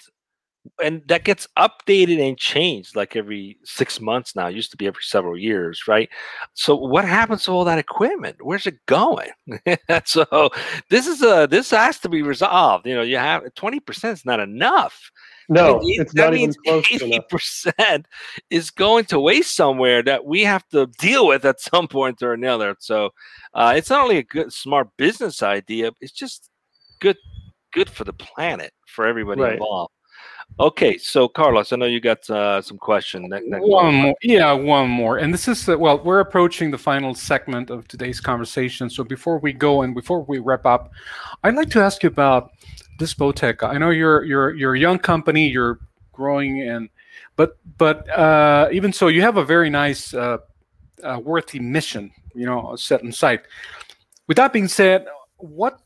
and 0.83 1.01
that 1.07 1.23
gets 1.23 1.47
updated 1.57 2.19
and 2.25 2.37
changed 2.37 2.95
like 2.95 3.15
every 3.15 3.57
six 3.63 3.99
months 3.99 4.35
now. 4.35 4.47
It 4.47 4.55
used 4.55 4.71
to 4.71 4.77
be 4.77 4.87
every 4.87 5.01
several 5.03 5.37
years, 5.37 5.87
right? 5.87 6.07
So, 6.53 6.75
what 6.75 7.05
happens 7.05 7.45
to 7.45 7.51
all 7.51 7.65
that 7.65 7.79
equipment? 7.79 8.37
Where's 8.41 8.67
it 8.67 8.77
going? 8.85 9.29
so, 10.05 10.51
this 10.89 11.07
is 11.07 11.21
a 11.23 11.47
this 11.49 11.71
has 11.71 11.99
to 11.99 12.09
be 12.09 12.21
resolved. 12.21 12.85
You 12.85 12.95
know, 12.95 13.01
you 13.01 13.17
have 13.17 13.43
twenty 13.55 13.79
percent 13.79 14.17
is 14.19 14.25
not 14.25 14.39
enough. 14.39 15.11
no 15.49 15.79
means- 15.79 15.99
it's 16.01 16.13
that 16.13 16.25
not 16.31 16.33
even 16.35 16.53
close 16.65 16.85
80% 16.87 18.05
is 18.49 18.69
going 18.69 19.05
to 19.05 19.19
waste 19.19 19.55
somewhere 19.55 20.03
that 20.03 20.25
we 20.25 20.43
have 20.43 20.67
to 20.69 20.85
deal 20.99 21.25
with 21.27 21.43
at 21.43 21.59
some 21.71 21.87
point 21.87 22.21
or 22.21 22.33
another. 22.33 22.75
So 22.79 23.09
uh, 23.55 23.73
it's 23.75 23.89
not 23.89 24.03
only 24.03 24.17
a 24.17 24.23
good, 24.23 24.53
smart 24.53 24.89
business 24.97 25.41
idea; 25.41 25.91
it's 26.01 26.13
just 26.13 26.49
good, 26.99 27.17
good 27.73 27.89
for 27.89 28.03
the 28.03 28.13
planet 28.13 28.71
for 28.87 29.07
everybody 29.07 29.41
Right. 29.41 29.53
involved. 29.53 29.93
Okay, 30.59 30.97
so 30.97 31.27
Carlos, 31.27 31.73
I 31.73 31.75
know 31.77 31.85
you 31.85 31.99
got 31.99 32.29
uh, 32.29 32.61
some 32.61 32.77
question. 32.77 33.29
That, 33.29 33.43
that 33.49 33.61
one. 33.61 33.95
More 33.95 34.15
yeah 34.21 34.51
one 34.51 34.89
more. 34.89 35.17
And 35.17 35.33
this 35.33 35.47
is 35.47 35.67
uh, 35.67 35.77
well 35.77 35.99
we're 36.03 36.19
approaching 36.19 36.71
the 36.71 36.77
final 36.77 37.15
segment 37.15 37.69
of 37.69 37.87
today's 37.87 38.19
conversation. 38.19 38.89
So 38.89 39.03
before 39.03 39.39
we 39.39 39.53
go 39.53 39.81
and 39.81 39.95
before 39.95 40.23
we 40.23 40.39
wrap 40.39 40.65
up 40.65 40.91
i'd 41.43 41.55
like 41.55 41.69
to 41.71 41.81
ask 41.81 42.03
you 42.03 42.07
about 42.07 42.51
Dispoteca 42.99 43.65
i 43.65 43.77
know 43.77 43.89
you're 43.89 44.23
you're 44.23 44.53
you're 44.53 44.75
a 44.75 44.79
young 44.79 44.99
company 44.99 45.47
you're 45.47 45.79
growing 46.11 46.61
and 46.61 46.89
but 47.35 47.57
but 47.77 48.07
uh, 48.09 48.69
even 48.71 48.93
so 48.93 49.07
you 49.07 49.21
have 49.21 49.37
a 49.37 49.45
very 49.45 49.69
nice 49.69 50.13
uh, 50.13 50.37
uh, 51.03 51.19
worthy 51.23 51.59
mission 51.59 52.11
you 52.35 52.45
know 52.45 52.75
set 52.75 53.01
in 53.03 53.11
sight. 53.11 53.41
With 54.27 54.37
that 54.37 54.53
being 54.53 54.67
said 54.67 55.05
what 55.37 55.79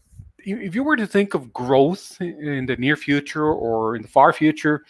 if 0.45 0.75
you 0.75 0.83
were 0.83 0.95
to 0.95 1.07
think 1.07 1.33
of 1.33 1.51
growth 1.51 2.17
in 2.21 2.65
the 2.65 2.75
near 2.77 2.95
future 2.95 3.45
or 3.45 3.95
in 3.95 4.01
the 4.01 4.07
far 4.07 4.31
future 4.31 4.85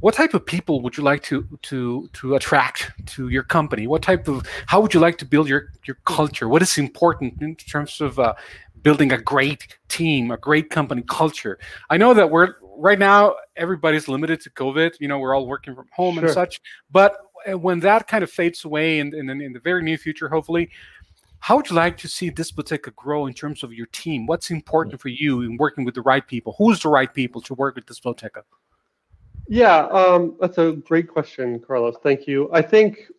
what 0.00 0.14
type 0.14 0.34
of 0.34 0.44
people 0.44 0.82
would 0.82 0.96
you 0.96 1.02
like 1.02 1.22
to 1.22 1.46
to 1.62 2.08
to 2.12 2.34
attract 2.34 2.92
to 3.06 3.28
your 3.28 3.42
company? 3.42 3.86
What 3.86 4.02
type 4.02 4.28
of 4.28 4.46
how 4.66 4.80
would 4.80 4.92
you 4.92 5.00
like 5.00 5.18
to 5.18 5.24
build 5.24 5.48
your 5.48 5.72
your 5.84 5.96
culture? 6.04 6.48
What 6.48 6.62
is 6.62 6.76
important 6.78 7.40
in 7.40 7.56
terms 7.56 8.00
of 8.00 8.18
uh, 8.18 8.34
building 8.82 9.12
a 9.12 9.18
great 9.18 9.78
team 9.88 10.30
a 10.30 10.36
great 10.36 10.70
company 10.70 11.02
culture? 11.02 11.58
I 11.88 11.96
know 11.96 12.12
that 12.14 12.30
we're 12.30 12.56
right 12.78 12.98
now 12.98 13.34
everybody's 13.56 14.06
limited 14.06 14.38
to 14.38 14.50
covid 14.50 14.94
you 15.00 15.08
know 15.08 15.18
we're 15.18 15.34
all 15.34 15.46
working 15.46 15.74
from 15.74 15.86
home 15.92 16.18
and 16.18 16.28
such 16.28 16.60
but 16.90 17.16
uh, 17.50 17.56
when 17.56 17.80
that 17.80 18.06
kind 18.06 18.22
of 18.22 18.30
fades 18.30 18.66
away 18.66 18.98
in, 18.98 19.14
in, 19.14 19.30
in 19.30 19.52
the 19.54 19.60
very 19.60 19.82
near 19.82 19.96
future 19.96 20.28
hopefully 20.28 20.68
how 21.40 21.56
would 21.56 21.70
you 21.70 21.76
like 21.76 21.96
to 21.98 22.08
see 22.08 22.30
Dispoteca 22.30 22.90
grow 22.92 23.26
in 23.26 23.34
terms 23.34 23.62
of 23.62 23.72
your 23.72 23.86
team 23.86 24.26
what's 24.26 24.50
important 24.50 25.00
for 25.00 25.08
you 25.08 25.42
in 25.42 25.56
working 25.56 25.84
with 25.84 25.94
the 25.94 26.02
right 26.02 26.26
people 26.26 26.54
who's 26.58 26.82
the 26.82 26.88
right 26.88 27.12
people 27.12 27.40
to 27.42 27.54
work 27.54 27.76
with 27.76 27.86
Dispoteca? 27.86 28.42
Yeah, 29.48 29.86
um, 29.86 30.36
that's 30.40 30.58
a 30.58 30.72
great 30.72 31.08
question, 31.08 31.60
Carlos. 31.60 31.96
Thank 32.02 32.26
you. 32.26 32.50
I 32.52 32.62
think 32.62 33.10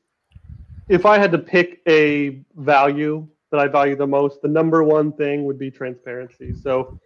if 0.89 1.05
I 1.05 1.17
had 1.17 1.31
to 1.31 1.37
pick 1.37 1.81
a 1.87 2.41
value 2.55 3.27
that 3.51 3.59
I 3.59 3.67
value 3.67 3.95
the 3.95 4.07
most, 4.07 4.41
the 4.41 4.47
number 4.47 4.83
one 4.83 5.13
thing 5.13 5.45
would 5.45 5.57
be 5.57 5.71
transparency. 5.71 6.53
So 6.53 6.99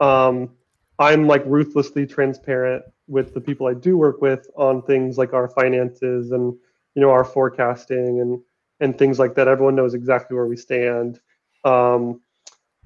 um, 0.00 0.50
I'm 0.98 1.26
like 1.26 1.44
ruthlessly 1.46 2.06
transparent 2.06 2.84
with 3.06 3.34
the 3.34 3.40
people 3.40 3.66
I 3.66 3.74
do 3.74 3.96
work 3.96 4.20
with 4.20 4.48
on 4.56 4.82
things 4.82 5.18
like 5.18 5.34
our 5.34 5.48
finances 5.48 6.32
and 6.32 6.54
you 6.94 7.02
know 7.02 7.10
our 7.10 7.24
forecasting 7.24 8.20
and 8.20 8.40
and 8.80 8.96
things 8.98 9.18
like 9.18 9.34
that. 9.34 9.48
Everyone 9.48 9.74
knows 9.74 9.94
exactly 9.94 10.34
where 10.34 10.46
we 10.46 10.56
stand. 10.56 11.20
Um, 11.64 12.20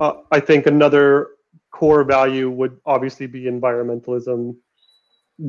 uh, 0.01 0.15
I 0.31 0.41
think 0.41 0.67
another 0.67 1.29
core 1.71 2.05
value 2.05 2.51
would 2.51 2.79
obviously 2.87 3.27
be 3.27 3.43
environmentalism, 3.43 4.57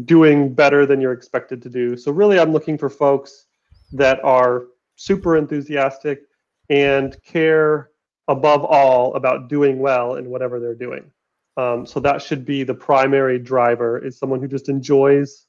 doing 0.05 0.53
better 0.53 0.85
than 0.85 1.01
you're 1.01 1.13
expected 1.13 1.61
to 1.63 1.69
do. 1.69 1.97
So 1.97 2.11
really, 2.11 2.39
I'm 2.39 2.51
looking 2.51 2.77
for 2.77 2.89
folks 2.89 3.45
that 3.93 4.23
are 4.23 4.65
super 4.95 5.37
enthusiastic 5.37 6.21
and 6.69 7.17
care 7.23 7.89
above 8.27 8.63
all 8.63 9.15
about 9.15 9.49
doing 9.49 9.79
well 9.79 10.15
in 10.15 10.29
whatever 10.29 10.59
they're 10.59 10.75
doing. 10.75 11.11
Um, 11.57 11.85
so 11.85 11.99
that 12.01 12.21
should 12.21 12.45
be 12.45 12.63
the 12.63 12.73
primary 12.73 13.39
driver 13.39 13.97
is 13.97 14.17
someone 14.17 14.39
who 14.39 14.47
just 14.47 14.69
enjoys 14.69 15.47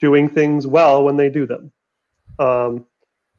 doing 0.00 0.28
things 0.28 0.66
well 0.66 1.04
when 1.04 1.16
they 1.16 1.28
do 1.28 1.46
them. 1.46 1.70
Um, 2.38 2.86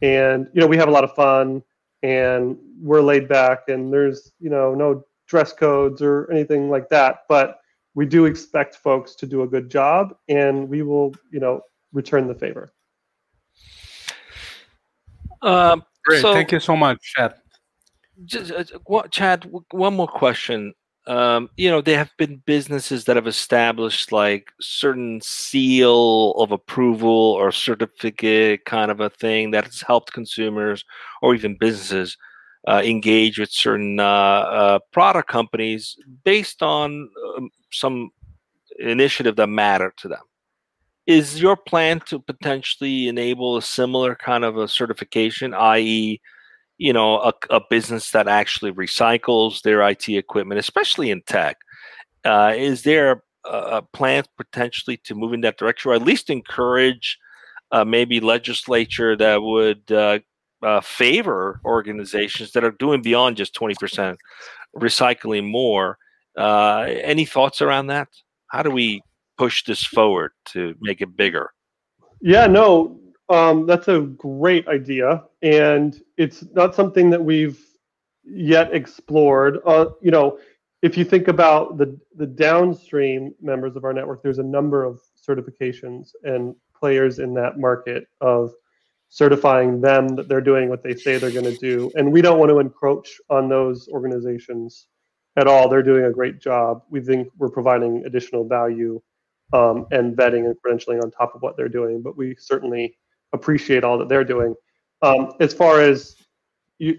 and 0.05 0.47
you 0.53 0.61
know 0.61 0.67
we 0.67 0.77
have 0.77 0.87
a 0.87 0.91
lot 0.91 1.03
of 1.03 1.13
fun 1.15 1.63
and 2.03 2.55
we're 2.79 3.01
laid 3.01 3.27
back 3.27 3.69
and 3.69 3.91
there's 3.91 4.33
you 4.39 4.49
know 4.49 4.75
no 4.75 5.03
dress 5.27 5.51
codes 5.51 6.01
or 6.01 6.29
anything 6.31 6.69
like 6.69 6.87
that 6.89 7.21
but 7.27 7.57
we 7.95 8.05
do 8.05 8.25
expect 8.25 8.75
folks 8.75 9.15
to 9.15 9.25
do 9.25 9.41
a 9.41 9.47
good 9.47 9.69
job 9.69 10.15
and 10.29 10.69
we 10.69 10.83
will 10.83 11.13
you 11.31 11.39
know 11.39 11.59
return 11.91 12.27
the 12.27 12.35
favor 12.35 12.71
um, 15.41 15.83
Great. 16.05 16.21
so 16.21 16.33
Thank 16.33 16.51
you 16.51 16.59
so 16.59 16.75
much, 16.75 16.97
Chad. 17.01 17.35
just, 18.25 18.51
uh, 18.51 18.63
what, 18.85 19.11
chad 19.11 19.47
one 19.71 19.95
more 19.95 20.07
question 20.07 20.73
um, 21.07 21.49
you 21.57 21.69
know 21.69 21.81
there 21.81 21.97
have 21.97 22.11
been 22.17 22.41
businesses 22.45 23.05
that 23.05 23.15
have 23.15 23.27
established 23.27 24.11
like 24.11 24.51
certain 24.59 25.21
seal 25.21 26.31
of 26.31 26.51
approval 26.51 27.09
or 27.09 27.51
certificate 27.51 28.65
kind 28.65 28.89
of 28.89 28.99
a 28.99 29.09
thing 29.09 29.51
that 29.51 29.65
has 29.65 29.81
helped 29.81 30.13
consumers 30.13 30.83
or 31.21 31.35
even 31.35 31.57
businesses 31.59 32.17
uh, 32.67 32.81
engage 32.83 33.37
with 33.37 33.51
certain 33.51 33.99
uh, 33.99 34.03
uh, 34.03 34.79
product 34.91 35.29
companies 35.29 35.97
based 36.23 36.63
on 36.63 37.09
um, 37.37 37.49
some 37.71 38.09
initiative 38.79 39.35
that 39.35 39.47
matter 39.47 39.93
to 39.97 40.07
them. 40.07 40.23
Is 41.05 41.39
your 41.39 41.55
plan 41.55 41.99
to 42.07 42.19
potentially 42.19 43.07
enable 43.07 43.57
a 43.57 43.61
similar 43.61 44.15
kind 44.15 44.43
of 44.43 44.57
a 44.57 44.67
certification, 44.67 45.53
i.e., 45.53 46.19
you 46.77 46.93
know, 46.93 47.19
a, 47.19 47.33
a 47.49 47.61
business 47.69 48.11
that 48.11 48.27
actually 48.27 48.71
recycles 48.71 49.61
their 49.61 49.81
IT 49.81 50.09
equipment, 50.09 50.59
especially 50.59 51.11
in 51.11 51.21
tech? 51.23 51.57
Uh, 52.23 52.53
is 52.55 52.83
there 52.83 53.23
a, 53.45 53.81
plan 53.93 54.23
potentially 54.38 54.97
to 54.97 55.15
move 55.15 55.33
in 55.33 55.41
that 55.41 55.57
direction, 55.57 55.91
or 55.91 55.93
at 55.93 56.01
least 56.01 56.29
encourage 56.29 57.17
uh, 57.71 57.85
maybe 57.85 58.19
legislature 58.19 59.15
that 59.15 59.41
would 59.41 59.91
uh, 59.91 60.19
uh, 60.63 60.81
favor 60.81 61.61
organizations 61.65 62.51
that 62.51 62.63
are 62.63 62.71
doing 62.71 63.01
beyond 63.01 63.38
just 63.38 63.55
20% 63.55 64.15
recycling 64.75 65.49
more. 65.49 65.97
Uh, 66.38 66.85
any 67.01 67.25
thoughts 67.25 67.61
around 67.61 67.88
that? 67.88 68.07
How 68.47 68.63
do 68.63 68.71
we 68.71 69.01
push 69.38 69.63
this 69.63 69.83
forward 69.83 70.31
to 70.45 70.75
make 70.81 71.01
it 71.01 71.15
bigger? 71.15 71.51
Yeah, 72.21 72.47
no, 72.47 72.99
um, 73.29 73.65
that's 73.65 73.88
a 73.88 74.01
great 74.01 74.67
idea, 74.67 75.23
and 75.41 75.99
it's 76.17 76.43
not 76.53 76.75
something 76.75 77.09
that 77.09 77.23
we've 77.23 77.59
yet 78.23 78.73
explored. 78.73 79.59
Uh, 79.65 79.88
you 80.01 80.11
know, 80.11 80.39
if 80.81 80.97
you 80.97 81.03
think 81.03 81.27
about 81.27 81.77
the 81.77 81.99
the 82.15 82.27
downstream 82.27 83.33
members 83.41 83.75
of 83.75 83.83
our 83.83 83.93
network, 83.93 84.21
there's 84.21 84.39
a 84.39 84.43
number 84.43 84.83
of 84.83 85.01
certifications 85.27 86.09
and 86.23 86.55
players 86.77 87.19
in 87.19 87.33
that 87.33 87.57
market 87.57 88.07
of 88.21 88.53
certifying 89.09 89.81
them 89.81 90.09
that 90.09 90.27
they're 90.27 90.41
doing 90.41 90.69
what 90.69 90.83
they 90.83 90.93
say 90.95 91.17
they're 91.17 91.31
going 91.31 91.45
to 91.45 91.57
do, 91.57 91.91
and 91.95 92.11
we 92.11 92.21
don't 92.21 92.38
want 92.38 92.49
to 92.49 92.59
encroach 92.59 93.19
on 93.29 93.49
those 93.49 93.88
organizations 93.88 94.85
at 95.35 95.47
all. 95.47 95.67
They're 95.67 95.81
doing 95.81 96.05
a 96.05 96.11
great 96.11 96.39
job. 96.39 96.83
We 96.91 97.01
think 97.01 97.29
we're 97.38 97.49
providing 97.49 98.05
additional 98.05 98.47
value 98.47 99.01
um, 99.51 99.88
and 99.91 100.15
vetting 100.15 100.45
and 100.45 100.55
credentialing 100.63 101.01
on 101.01 101.09
top 101.09 101.33
of 101.33 101.41
what 101.41 101.57
they're 101.57 101.69
doing, 101.69 102.03
but 102.03 102.15
we 102.15 102.35
certainly 102.38 102.95
appreciate 103.35 103.83
all 103.83 103.97
that 103.99 104.09
they're 104.09 104.23
doing. 104.23 104.55
Um, 105.01 105.33
as 105.39 105.53
far 105.53 105.81
as 105.81 106.15
you 106.79 106.97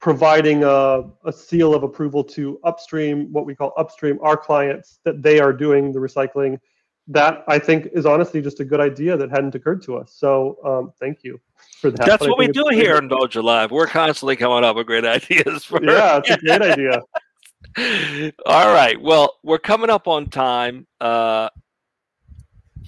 providing 0.00 0.64
a, 0.64 1.02
a, 1.24 1.32
seal 1.32 1.74
of 1.74 1.82
approval 1.82 2.24
to 2.24 2.58
upstream, 2.64 3.30
what 3.32 3.44
we 3.44 3.54
call 3.54 3.72
upstream, 3.76 4.18
our 4.22 4.36
clients 4.36 4.98
that 5.04 5.22
they 5.22 5.40
are 5.40 5.52
doing 5.52 5.92
the 5.92 5.98
recycling, 5.98 6.58
that 7.06 7.44
I 7.48 7.58
think 7.58 7.88
is 7.92 8.06
honestly 8.06 8.40
just 8.40 8.60
a 8.60 8.64
good 8.64 8.80
idea 8.80 9.16
that 9.16 9.30
hadn't 9.30 9.54
occurred 9.54 9.82
to 9.82 9.96
us. 9.96 10.14
So 10.14 10.56
um, 10.64 10.92
thank 10.98 11.22
you 11.22 11.38
for 11.80 11.90
that. 11.90 12.06
That's 12.06 12.26
what 12.26 12.38
we 12.38 12.48
do 12.48 12.64
here 12.70 12.96
in 12.96 13.08
Dojo 13.08 13.42
Live. 13.42 13.70
We're 13.70 13.86
constantly 13.86 14.36
coming 14.36 14.64
up 14.64 14.76
with 14.76 14.86
great 14.86 15.04
ideas. 15.04 15.64
For 15.64 15.82
yeah, 15.84 16.18
it's 16.18 16.30
a 16.30 16.38
great 16.38 16.62
idea. 17.76 18.32
All 18.46 18.72
right. 18.72 19.00
Well, 19.00 19.36
we're 19.42 19.58
coming 19.58 19.90
up 19.90 20.08
on 20.08 20.26
time. 20.26 20.86
Uh, 21.00 21.50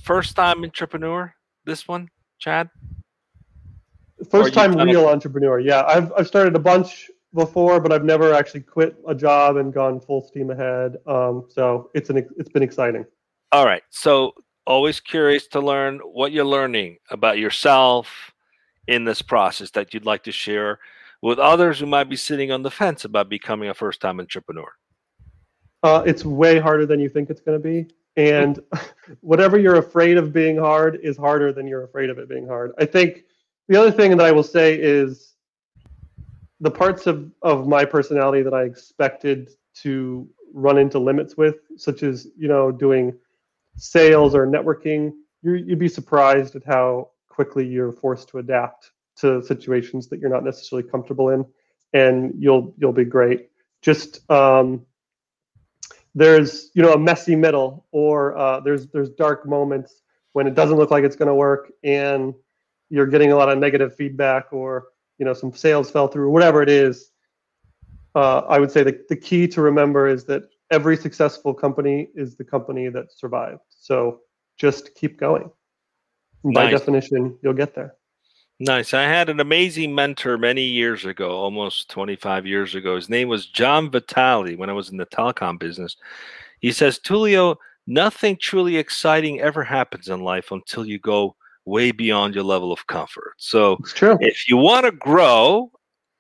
first 0.03 0.37
time 0.37 0.65
entrepreneur, 0.65 1.35
this 1.65 1.87
one, 1.87 2.09
Chad? 2.43 2.69
First 4.29 4.53
time 4.53 4.75
real 4.75 5.07
entrepreneur. 5.07 5.61
Yeah, 5.61 5.85
I've 5.87 6.13
I've 6.17 6.27
started 6.27 6.57
a 6.57 6.59
bunch 6.59 7.09
before, 7.35 7.81
but 7.81 7.93
I've 7.93 8.05
never 8.05 8.35
actually 8.35 8.63
quit 8.63 8.97
a 9.07 9.15
job 9.15 9.57
and 9.57 9.73
gone 9.73 10.01
full 10.01 10.21
steam 10.21 10.51
ahead. 10.51 10.97
Um, 11.07 11.47
so 11.49 11.91
it's 11.95 12.11
an 12.11 12.29
it's 12.37 12.51
been 12.51 12.63
exciting. 12.63 13.07
All 13.53 13.65
right. 13.65 13.83
So 13.91 14.33
always 14.67 14.99
curious 14.99 15.47
to 15.49 15.61
learn 15.61 16.01
what 16.01 16.33
you're 16.33 16.45
learning 16.45 16.99
about 17.11 17.39
yourself 17.39 18.33
in 18.89 19.05
this 19.05 19.23
process 19.23 19.71
that 19.71 19.95
you'd 19.95 20.07
like 20.07 20.25
to 20.25 20.33
share 20.33 20.81
with 21.21 21.39
others 21.39 21.79
who 21.79 21.87
might 21.87 22.09
be 22.09 22.17
sitting 22.17 22.51
on 22.51 22.63
the 22.63 22.71
fence 22.71 23.05
about 23.05 23.29
becoming 23.29 23.69
a 23.69 23.75
first 23.75 24.01
time 24.01 24.19
entrepreneur. 24.19 24.73
Uh, 25.85 26.03
it's 26.05 26.25
way 26.25 26.59
harder 26.59 26.87
than 26.87 26.99
you 26.99 27.09
think 27.09 27.31
it's 27.31 27.41
going 27.41 27.61
to 27.61 27.63
be. 27.63 27.89
And 28.17 28.61
whatever 29.21 29.59
you're 29.59 29.77
afraid 29.77 30.17
of 30.17 30.33
being 30.33 30.59
hard 30.59 31.01
is 31.03 31.17
harder 31.17 31.53
than 31.53 31.67
you're 31.67 31.85
afraid 31.85 32.11
of 32.11 32.19
it 32.19 32.29
being 32.29 32.47
hard. 32.47 32.73
I 32.79 32.85
think 32.85 33.25
the 33.69 33.81
other 33.81 33.91
thing 33.91 34.17
that 34.17 34.21
I 34.21 34.33
will 34.33 34.43
say 34.43 34.75
is 34.75 35.35
the 36.61 36.71
parts 36.71 37.07
of, 37.07 37.31
of 37.43 37.67
my 37.67 37.85
personality 37.85 38.43
that 38.43 38.55
I 38.55 38.63
expected 38.63 39.51
to 39.83 40.29
run 40.53 40.79
into 40.79 40.99
limits 40.99 41.37
with, 41.37 41.57
such 41.77 42.03
as, 42.03 42.29
you 42.37 42.49
know, 42.49 42.71
doing 42.71 43.19
sales 43.77 44.35
or 44.35 44.47
networking, 44.47 45.13
you 45.43 45.55
you'd 45.55 45.79
be 45.79 45.89
surprised 45.89 46.55
at 46.57 46.65
how 46.65 47.11
quickly 47.29 47.67
you're 47.67 47.93
forced 47.93 48.29
to 48.29 48.39
adapt 48.39 48.93
to 49.17 49.43
situations 49.43 50.09
that 50.09 50.21
you're 50.21 50.31
not 50.31 50.45
necessarily 50.45 50.89
comfortable 50.89 51.31
in, 51.31 51.45
and 51.93 52.33
you'll 52.39 52.75
you'll 52.79 52.93
be 52.93 53.05
great. 53.05 53.49
Just 53.81 54.31
um, 54.31 54.87
there's 56.15 56.71
you 56.75 56.83
know 56.83 56.93
a 56.93 56.99
messy 56.99 57.37
middle, 57.37 57.87
or 57.93 58.37
uh, 58.37 58.61
there's 58.61 58.89
there's 58.89 59.11
dark 59.11 59.47
moments 59.47 60.03
when 60.33 60.47
it 60.47 60.55
doesn't 60.55 60.77
look 60.77 60.91
like 60.91 61.05
it's 61.05 61.17
going 61.17 61.29
to 61.29 61.35
work, 61.35 61.73
and 61.85 62.35
you're 62.91 63.07
getting 63.07 63.33
a 63.33 63.37
lot 63.37 63.49
of 63.49 63.59
negative 63.59 63.95
feedback, 63.95 64.53
or 64.53 64.89
you 65.19 65.25
know 65.25 65.33
some 65.33 65.53
sales 65.53 65.91
fell 65.91 66.09
through, 66.09 66.31
whatever 66.31 66.63
it 66.63 66.69
is. 66.69 67.11
Uh, 68.15 68.43
I 68.49 68.59
would 68.59 68.71
say 68.71 68.83
the, 68.83 69.03
the 69.09 69.17
key 69.17 69.49
to 69.49 69.63
remember 69.63 70.07
is 70.07 70.25
that 70.27 70.43
every 70.71 70.99
successful 70.99 71.55
company 71.55 72.09
is 72.15 72.37
the 72.37 72.45
company 72.45 72.89
that 72.91 73.11
survived. 73.11 73.61
So 73.71 74.21
just 74.59 74.95
keep 74.95 75.19
going. 75.19 75.51
Nice. 76.45 76.55
By 76.55 76.71
definition, 76.71 77.39
you'll 77.43 77.55
get 77.55 77.75
there. 77.75 77.95
Nice. 78.61 78.95
I 78.95 79.03
had 79.03 79.29
an 79.29 79.41
amazing 79.41 79.95
mentor 79.95 80.39
many 80.39 80.63
years 80.63 81.05
ago, 81.05 81.31
almost 81.33 81.91
25 81.91 82.47
years 82.47 82.75
ago. 82.75 82.95
His 82.95 83.09
name 83.09 83.29
was 83.29 83.47
John 83.47 83.91
Vitale 83.91 84.57
when 84.57 84.71
I 84.71 84.73
was 84.73 84.91
in 84.91 84.97
the 84.97 85.07
telecom 85.07 85.59
business. 85.59 85.97
He 86.61 86.71
says, 86.71 86.99
Tulio, 86.99 87.57
nothing 87.87 88.37
truly 88.41 88.77
exciting 88.77 89.41
ever 89.41 89.65
happens 89.65 90.09
in 90.09 90.23
life 90.23 90.53
until 90.53 90.87
you 90.87 90.99
go 91.01 91.35
way 91.65 91.91
beyond 91.91 92.35
your 92.35 92.45
level 92.45 92.73
of 92.73 92.87
comfort. 92.87 93.35
So 93.37 93.79
if 94.21 94.49
you 94.49 94.57
want 94.57 94.87
to 94.87 94.93
grow 94.93 95.71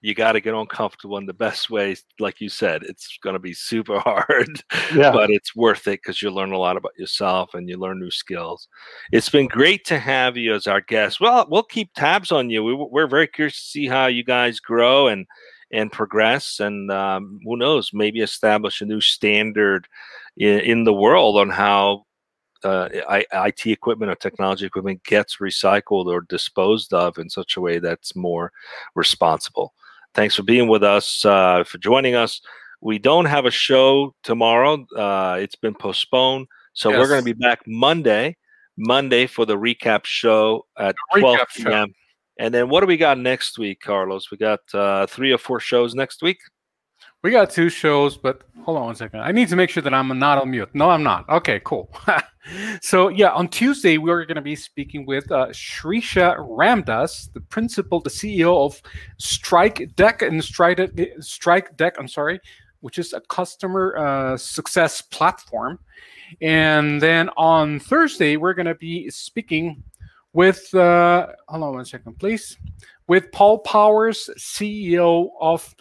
you 0.02 0.14
got 0.14 0.32
to 0.32 0.40
get 0.40 0.52
uncomfortable 0.52 1.16
in 1.16 1.24
the 1.24 1.32
best 1.32 1.70
ways 1.70 2.04
like 2.18 2.40
you 2.40 2.48
said 2.48 2.82
it's 2.82 3.18
going 3.22 3.34
to 3.34 3.40
be 3.40 3.54
super 3.54 3.98
hard 4.00 4.62
yeah. 4.94 5.10
but 5.10 5.30
it's 5.30 5.56
worth 5.56 5.86
it 5.86 6.00
because 6.02 6.20
you 6.20 6.30
learn 6.30 6.52
a 6.52 6.58
lot 6.58 6.76
about 6.76 6.92
yourself 6.98 7.54
and 7.54 7.68
you 7.68 7.78
learn 7.78 7.98
new 7.98 8.10
skills 8.10 8.68
it's 9.12 9.30
been 9.30 9.46
great 9.46 9.84
to 9.84 9.98
have 9.98 10.36
you 10.36 10.54
as 10.54 10.66
our 10.66 10.80
guest 10.82 11.20
well 11.20 11.46
we'll 11.48 11.62
keep 11.62 11.90
tabs 11.94 12.30
on 12.30 12.50
you 12.50 12.62
we, 12.62 12.74
we're 12.74 13.06
very 13.06 13.26
curious 13.26 13.54
to 13.54 13.70
see 13.70 13.86
how 13.86 14.06
you 14.06 14.22
guys 14.24 14.60
grow 14.60 15.08
and 15.08 15.26
and 15.72 15.90
progress 15.90 16.60
and 16.60 16.90
um, 16.90 17.40
who 17.44 17.56
knows 17.56 17.90
maybe 17.94 18.20
establish 18.20 18.82
a 18.82 18.84
new 18.84 19.00
standard 19.00 19.88
in, 20.36 20.60
in 20.60 20.84
the 20.84 20.92
world 20.92 21.38
on 21.38 21.48
how 21.48 22.04
uh, 22.64 22.88
IT 22.92 23.66
equipment 23.66 24.10
or 24.10 24.14
technology 24.14 24.66
equipment 24.66 25.02
gets 25.04 25.38
recycled 25.38 26.06
or 26.06 26.20
disposed 26.22 26.92
of 26.92 27.18
in 27.18 27.28
such 27.28 27.56
a 27.56 27.60
way 27.60 27.78
that's 27.78 28.14
more 28.14 28.52
responsible. 28.94 29.72
Thanks 30.14 30.34
for 30.34 30.42
being 30.42 30.68
with 30.68 30.82
us, 30.82 31.24
uh, 31.24 31.64
for 31.64 31.78
joining 31.78 32.14
us. 32.14 32.40
We 32.80 32.98
don't 32.98 33.24
have 33.26 33.46
a 33.46 33.50
show 33.50 34.14
tomorrow. 34.22 34.84
Uh, 34.96 35.38
it's 35.40 35.56
been 35.56 35.74
postponed. 35.74 36.48
So 36.74 36.90
yes. 36.90 36.98
we're 36.98 37.08
going 37.08 37.20
to 37.20 37.24
be 37.24 37.32
back 37.32 37.60
Monday, 37.66 38.36
Monday 38.76 39.26
for 39.26 39.46
the 39.46 39.56
recap 39.56 40.04
show 40.04 40.66
at 40.78 40.94
12 41.16 41.38
p.m. 41.56 41.94
And 42.38 42.52
then 42.52 42.68
what 42.68 42.80
do 42.80 42.86
we 42.86 42.96
got 42.96 43.18
next 43.18 43.58
week, 43.58 43.80
Carlos? 43.80 44.30
We 44.30 44.36
got 44.36 44.60
uh, 44.74 45.06
three 45.06 45.32
or 45.32 45.38
four 45.38 45.60
shows 45.60 45.94
next 45.94 46.22
week. 46.22 46.38
We 47.22 47.30
got 47.30 47.50
two 47.50 47.68
shows, 47.68 48.16
but 48.16 48.42
hold 48.64 48.78
on 48.78 48.86
one 48.86 48.94
second. 48.96 49.20
I 49.20 49.30
need 49.30 49.48
to 49.50 49.54
make 49.54 49.70
sure 49.70 49.80
that 49.84 49.94
I'm 49.94 50.18
not 50.18 50.38
on 50.38 50.50
mute. 50.50 50.70
No, 50.74 50.90
I'm 50.90 51.04
not. 51.04 51.28
Okay, 51.28 51.60
cool. 51.64 51.88
so 52.82 53.06
yeah, 53.06 53.30
on 53.30 53.46
Tuesday 53.46 53.96
we're 53.96 54.24
going 54.24 54.34
to 54.34 54.42
be 54.42 54.56
speaking 54.56 55.06
with 55.06 55.30
uh, 55.30 55.46
Shrisha 55.50 56.36
Ramdas, 56.38 57.32
the 57.32 57.40
principal, 57.40 58.00
the 58.00 58.10
CEO 58.10 58.66
of 58.66 58.82
StrikeDeck 59.20 60.26
and 60.26 60.42
Strike 60.42 60.78
StrikeDeck. 60.78 61.92
I'm 61.96 62.08
sorry, 62.08 62.40
which 62.80 62.98
is 62.98 63.12
a 63.12 63.20
customer 63.20 63.96
uh, 63.96 64.36
success 64.36 65.00
platform. 65.00 65.78
And 66.40 67.00
then 67.00 67.30
on 67.36 67.78
Thursday 67.78 68.36
we're 68.36 68.54
going 68.54 68.66
to 68.66 68.74
be 68.74 69.08
speaking 69.10 69.80
with 70.32 70.74
uh, 70.74 71.28
hold 71.46 71.62
on 71.62 71.74
one 71.74 71.84
second, 71.84 72.18
please, 72.18 72.56
with 73.06 73.30
Paul 73.30 73.60
Powers, 73.60 74.28
CEO 74.38 75.28
of 75.40 75.72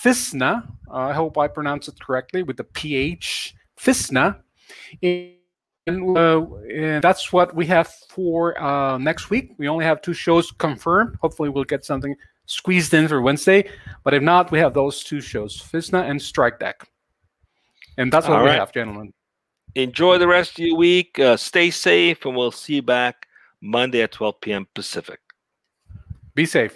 FISNA. 0.00 0.66
Uh, 0.90 0.94
I 0.94 1.12
hope 1.12 1.38
I 1.38 1.48
pronounce 1.48 1.88
it 1.88 2.00
correctly 2.00 2.42
with 2.42 2.56
the 2.56 2.64
PH, 2.64 3.54
FISNA. 3.78 4.38
And, 5.02 6.16
uh, 6.16 6.46
and 6.74 7.02
that's 7.02 7.32
what 7.32 7.54
we 7.54 7.66
have 7.66 7.88
for 8.08 8.60
uh, 8.60 8.98
next 8.98 9.30
week. 9.30 9.52
We 9.58 9.68
only 9.68 9.84
have 9.84 10.00
two 10.00 10.14
shows 10.14 10.50
confirmed. 10.50 11.16
Hopefully, 11.20 11.50
we'll 11.50 11.64
get 11.64 11.84
something 11.84 12.16
squeezed 12.46 12.94
in 12.94 13.06
for 13.08 13.20
Wednesday. 13.20 13.68
But 14.02 14.14
if 14.14 14.22
not, 14.22 14.50
we 14.50 14.58
have 14.58 14.74
those 14.74 15.04
two 15.04 15.20
shows, 15.20 15.60
FISNA 15.60 16.08
and 16.08 16.18
StrikeDeck. 16.18 16.74
And 17.98 18.12
that's 18.12 18.26
what 18.26 18.38
All 18.38 18.44
we 18.44 18.50
right. 18.50 18.58
have, 18.58 18.72
gentlemen. 18.72 19.12
Enjoy 19.74 20.18
the 20.18 20.26
rest 20.26 20.58
of 20.58 20.66
your 20.66 20.76
week. 20.76 21.18
Uh, 21.18 21.36
stay 21.36 21.70
safe, 21.70 22.24
and 22.24 22.36
we'll 22.36 22.50
see 22.50 22.76
you 22.76 22.82
back 22.82 23.26
Monday 23.60 24.02
at 24.02 24.12
12 24.12 24.40
p.m. 24.40 24.66
Pacific. 24.74 25.20
Be 26.34 26.46
safe. 26.46 26.74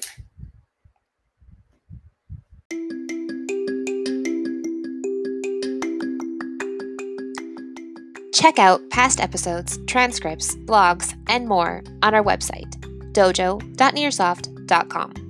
Check 8.36 8.58
out 8.58 8.90
past 8.90 9.18
episodes, 9.18 9.78
transcripts, 9.86 10.56
blogs, 10.66 11.16
and 11.26 11.48
more 11.48 11.82
on 12.02 12.14
our 12.14 12.22
website, 12.22 12.70
dojo.nearsoft.com. 13.12 15.25